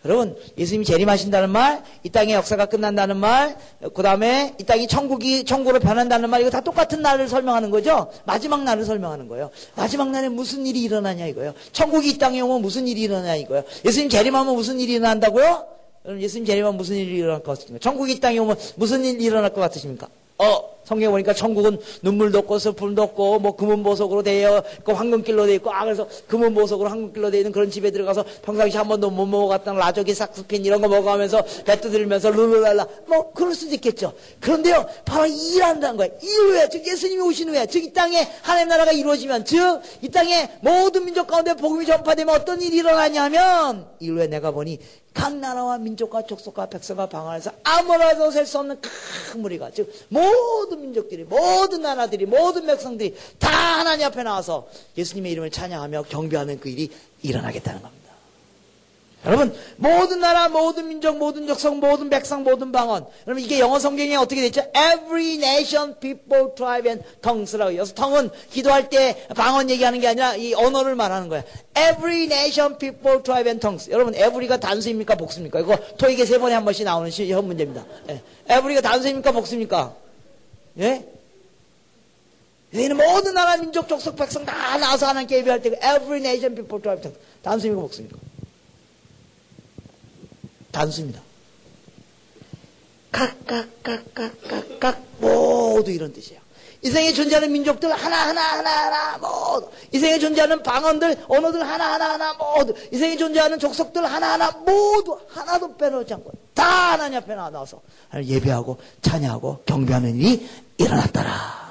[0.05, 3.55] 여러분, 예수님이 재림하신다는 말, 이 땅의 역사가 끝난다는 말,
[3.93, 8.11] 그 다음에 이 땅이 천국이, 천국으로 변한다는 말, 이거 다 똑같은 날을 설명하는 거죠?
[8.25, 9.49] 마지막 날을 설명하는 거예요.
[9.75, 11.53] 마지막 날에 무슨 일이 일어나냐 이거예요.
[11.71, 13.63] 천국이 이 땅에 오면 무슨 일이 일어나냐 이거예요.
[13.85, 15.67] 예수님 재림하면 무슨 일이 일어난다고요?
[16.05, 17.79] 여러분, 예수님 재림하면 무슨 일이 일어날 것 같습니까?
[17.79, 20.09] 천국이 이 땅에 오면 무슨 일이 일어날 것 같으십니까?
[20.39, 25.71] 어, 성경에 보니까 천국은 눈물도 없고 슬픔도 없고 뭐 금은보석으로 되어 있고 황금길로 되어 있고
[25.71, 30.13] 아 그래서 금은보석으로 황금길로 되어 있는 그런 집에 들어가서 평상시 한 번도 못 먹어갔던 라조기
[30.13, 34.11] 삭스핀 이런 거 먹어가면서 배 두드리면서 룰루랄라 뭐 그럴 수도 있겠죠.
[34.41, 36.11] 그런데요 바로 일한다는 거예요.
[36.21, 39.57] 이후에 즉 예수님이 오신 후에 즉 이 땅에 하나님 나라가 이루어지면 즉
[40.01, 44.79] 이 땅에 모든 민족 가운데 복음이 전파되면 어떤 일이 일어나냐면 이후에 내가 보니
[45.13, 51.23] 각 나라와 민족과 족속과 백성과 방언에서 아무나도 셀 수 없는 큰 무리가 즉 모든 민족들이
[51.23, 53.49] 모든 나라들이 모든 백성들이 다
[53.79, 56.89] 하나님 앞에 나와서 예수님의 이름을 찬양하며 경배하는 그 일이
[57.21, 58.02] 일어나겠다는 겁니다.
[59.25, 63.05] 여러분 모든 나라, 모든 민족, 모든 족속, 모든 백성, 모든 방언.
[63.25, 64.61] 여러분 이게 영어 성경에 어떻게 됐죠?
[64.75, 67.77] Every nation, people, tribe and tongues라고.
[67.77, 71.43] 여기서 tongue은 기도할 때 방언 얘기하는 게 아니라 이 언어를 말하는 거야.
[71.77, 73.89] Every nation, people, tribe and tongues.
[73.91, 75.61] 여러분 every가 단수입니까 복수입니까?
[75.61, 77.85] 이거 토익에 세 번에 한 번씩 나오는 시험 문제입니다.
[78.09, 78.21] 예.
[78.49, 79.95] every가 단수입니까 복수입니까?
[80.79, 81.07] 예?
[82.73, 87.01] 여기는 모든 나라, 민족, 족속, 백성 다 나와서 하나님께 예배할 때 every nation, people, tribe,
[87.01, 87.19] tongues.
[87.41, 88.32] 단수입니까 복수입니까?
[90.73, 91.21] 단수입니다.
[93.13, 96.41] 각각각각각각 모두 이런 뜻이에요.
[96.81, 102.73] 이 생에 존재하는 민족들 하나하나 하나하나 모두 이 생에 존재하는 방언들 언어들 하나하나 하나 모두
[102.91, 107.79] 이 생에 존재하는 족속들 하나하나 모두 하나도 빼놓지 않고 다 하나님 앞에 나와서
[108.21, 110.45] 예배하고 찬양하고 경배하는 일이
[110.77, 111.63] 일어났더라.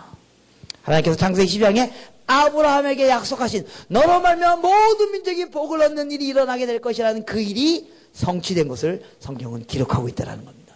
[0.83, 1.93] 하나님께서 창세기 12장에
[2.27, 8.69] 아브라함에게 약속하신 너로 말면 모든 민족이 복을 얻는 일이 일어나게 될 것이라는 그 일이 성취된
[8.69, 10.75] 것을 성경은 기록하고 있다는 겁니다.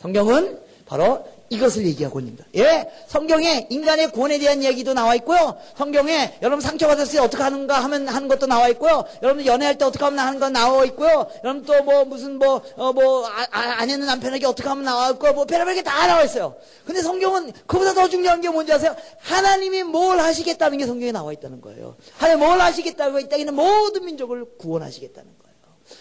[0.00, 2.44] 성경은 바로 이것을 얘기하고 있습니다.
[2.56, 5.56] 예, 성경에 인간의 구원에 대한 얘기도 나와 있고요.
[5.78, 9.04] 성경에 여러분 상처받았을 때 어떻게 하는가 하면 하는 것도 나와 있고요.
[9.22, 11.26] 여러분 연애할 때 어떻게 하면 하는 거 나와 있고요.
[11.44, 15.32] 여러분 또 뭐 무슨 뭐어뭐 어, 뭐, 아, 아, 아내는 남편에게 어떻게 하면 나와 있고
[15.32, 16.54] 뭐 별의별 게 다 나와 있어요.
[16.84, 18.94] 근데 성경은 그보다 더 중요한 게 뭔지 아세요?
[19.20, 21.96] 하나님이 뭘 하시겠다는 게 성경에 나와 있다는 거예요.
[22.18, 25.47] 하나님 뭘 하시겠다고 이 땅에 는 모든 민족을 구원하시겠다는 거예요.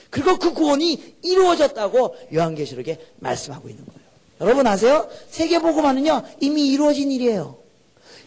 [0.09, 3.99] 그리고 그 구원이 이루어졌다고 요한계시록에 말씀하고 있는 거예요.
[4.41, 5.09] 여러분 아세요?
[5.29, 7.57] 세계보고만은요 이미 이루어진 일이에요.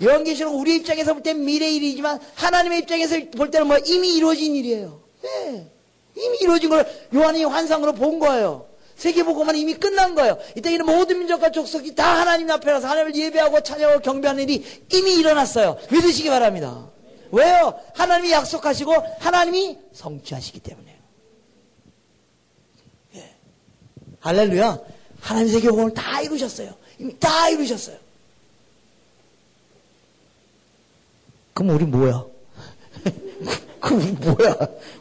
[0.02, 5.00] 요한계시록 우리 입장에서 볼땐 미래 일이지만 하나님의 입장에서 볼 때는 뭐 이미 이루어진 일이에요.
[5.22, 5.70] 네.
[6.16, 8.66] 이미 이루어진 걸 요한이 환상으로 본 거예요.
[8.96, 10.38] 세계보고만 이미 끝난 거예요.
[10.56, 15.78] 이때에는 모든 민족과 족속이 다 하나님 앞에 가서 하나님을 예배하고 찬양하고 경배하는 일이 이미 일어났어요.
[15.90, 16.90] 믿으시기 바랍니다.
[17.32, 17.80] 왜요?
[17.94, 20.96] 하나님이 약속하시고 하나님이 성취하시기 때문에요.
[23.14, 23.34] 예.
[24.20, 24.78] 할렐루야.
[25.20, 26.74] 하나님 세계 복음을 다 이루셨어요.
[26.98, 27.96] 이미 다 이루셨어요.
[31.54, 32.24] 그럼 우리 뭐야?
[33.80, 34.56] 그럼 뭐야?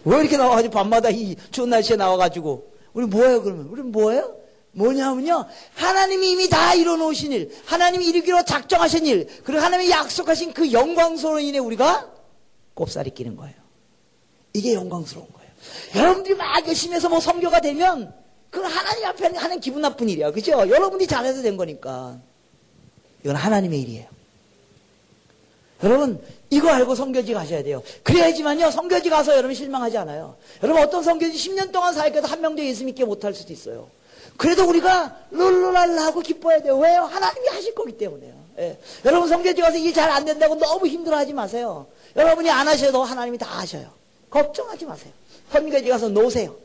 [0.06, 3.68] 왜 이렇게 나와가지고 밤마다 이 추운 날씨에 나와가지고 우리 뭐예요 그러면?
[3.68, 4.36] 우리 뭐예요?
[4.72, 5.46] 뭐냐면요
[5.76, 11.60] 하나님이 이미 다 이뤄놓으신 일 하나님이 이루기로 작정하신 일 그리고 하나님이 약속하신 그 영광스러운 일에
[11.60, 12.10] 우리가
[12.76, 13.56] 꼽살이 끼는 거예요
[14.54, 15.52] 이게 영광스러운 거예요
[15.96, 18.14] 여러분들이 막 열심히 해서 뭐 성교가 되면
[18.50, 20.32] 그건 하나님 앞에 하는 기분 나쁜 일이야.
[20.32, 20.52] 그죠?
[20.52, 22.20] 여러분이 잘해서 된 거니까.
[23.24, 24.08] 이건 하나님의 일이에요.
[25.84, 27.82] 여러분, 이거 알고 성교지 가셔야 돼요.
[28.04, 30.36] 그래야지만요, 성교지 가서 여러분 실망하지 않아요.
[30.64, 33.90] 여러분, 어떤 성교지 10년 동안 사역해도 한 명도 예수 믿게 못할 수도 있어요.
[34.36, 36.78] 그래도 우리가 룰루랄라 하고 기뻐해야 돼요.
[36.78, 37.04] 왜요?
[37.04, 38.34] 하나님이 하실 거기 때문에요.
[38.60, 38.78] 예.
[39.06, 41.88] 여러분, 성교지 가서 이게 잘안 된다고 너무 힘들어 하지 마세요.
[42.16, 43.90] 여러분이 안 하셔도 하나님이 다 하셔요.
[44.30, 45.14] 걱정하지 마세요.
[45.52, 46.56] 성교지 가서 노세요.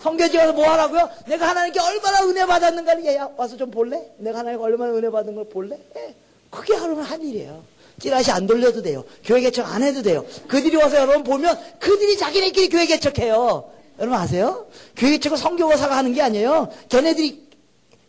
[0.00, 1.08] 성교지 가서 뭐 하라고요?
[1.26, 4.02] 내가 하나님께 얼마나 은혜 받았는가를 얘 와서 좀 볼래?
[4.18, 5.78] 내가 하나님께 얼마나 은혜 받은 걸 볼래?
[5.96, 6.14] 예.
[6.50, 7.62] 그게 여러분 한 일이에요.
[8.00, 9.04] 찌라시 안 돌려도 돼요.
[9.24, 10.24] 교회 개척 안 해도 돼요.
[10.48, 13.70] 그들이 와서 여러분 보면 그들이 자기네끼리 교회 개척해요.
[13.98, 14.66] 여러분 아세요?
[14.96, 16.68] 교회 개척을 성교사가 하는 게 아니에요.
[16.88, 17.46] 걔네들이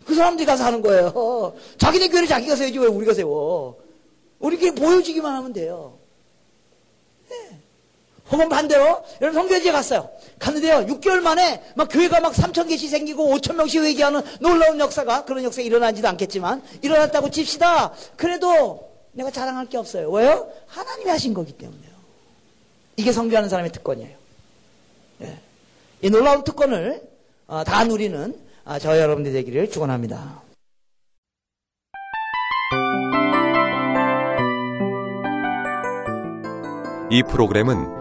[0.05, 1.53] 그 사람들이 가서 하는 거예요.
[1.77, 3.77] 자기네 교회를 자기가 세우지 왜 우리가 세워?
[4.39, 6.00] 우리끼리 보여주기만 하면 돼요.
[8.32, 10.09] 혹은 반대로 여러분 성교지에 갔어요.
[10.39, 10.86] 갔는데요.
[10.88, 15.63] 6개월 만에 막 교회가 막 3천 개씩 생기고 5천 명씩 회개하는 놀라운 역사가 그런 역사가
[15.63, 17.93] 일어나지도 않겠지만 일어났다고 칩시다.
[18.15, 20.09] 그래도 내가 자랑할 게 없어요.
[20.09, 20.49] 왜요?
[20.67, 21.91] 하나님이 하신 거기 때문에요.
[22.95, 24.15] 이게 성교하는 사람의 특권이에요.
[25.23, 25.38] 예.
[26.01, 27.01] 이 놀라운 특권을
[27.47, 30.41] 어, 다 누리는 어, 저 여러분들 되기를 축원합니다.
[37.09, 38.00] 이 프로그램은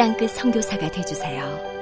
[0.00, 1.79] 땅끝 성교사가 되주세요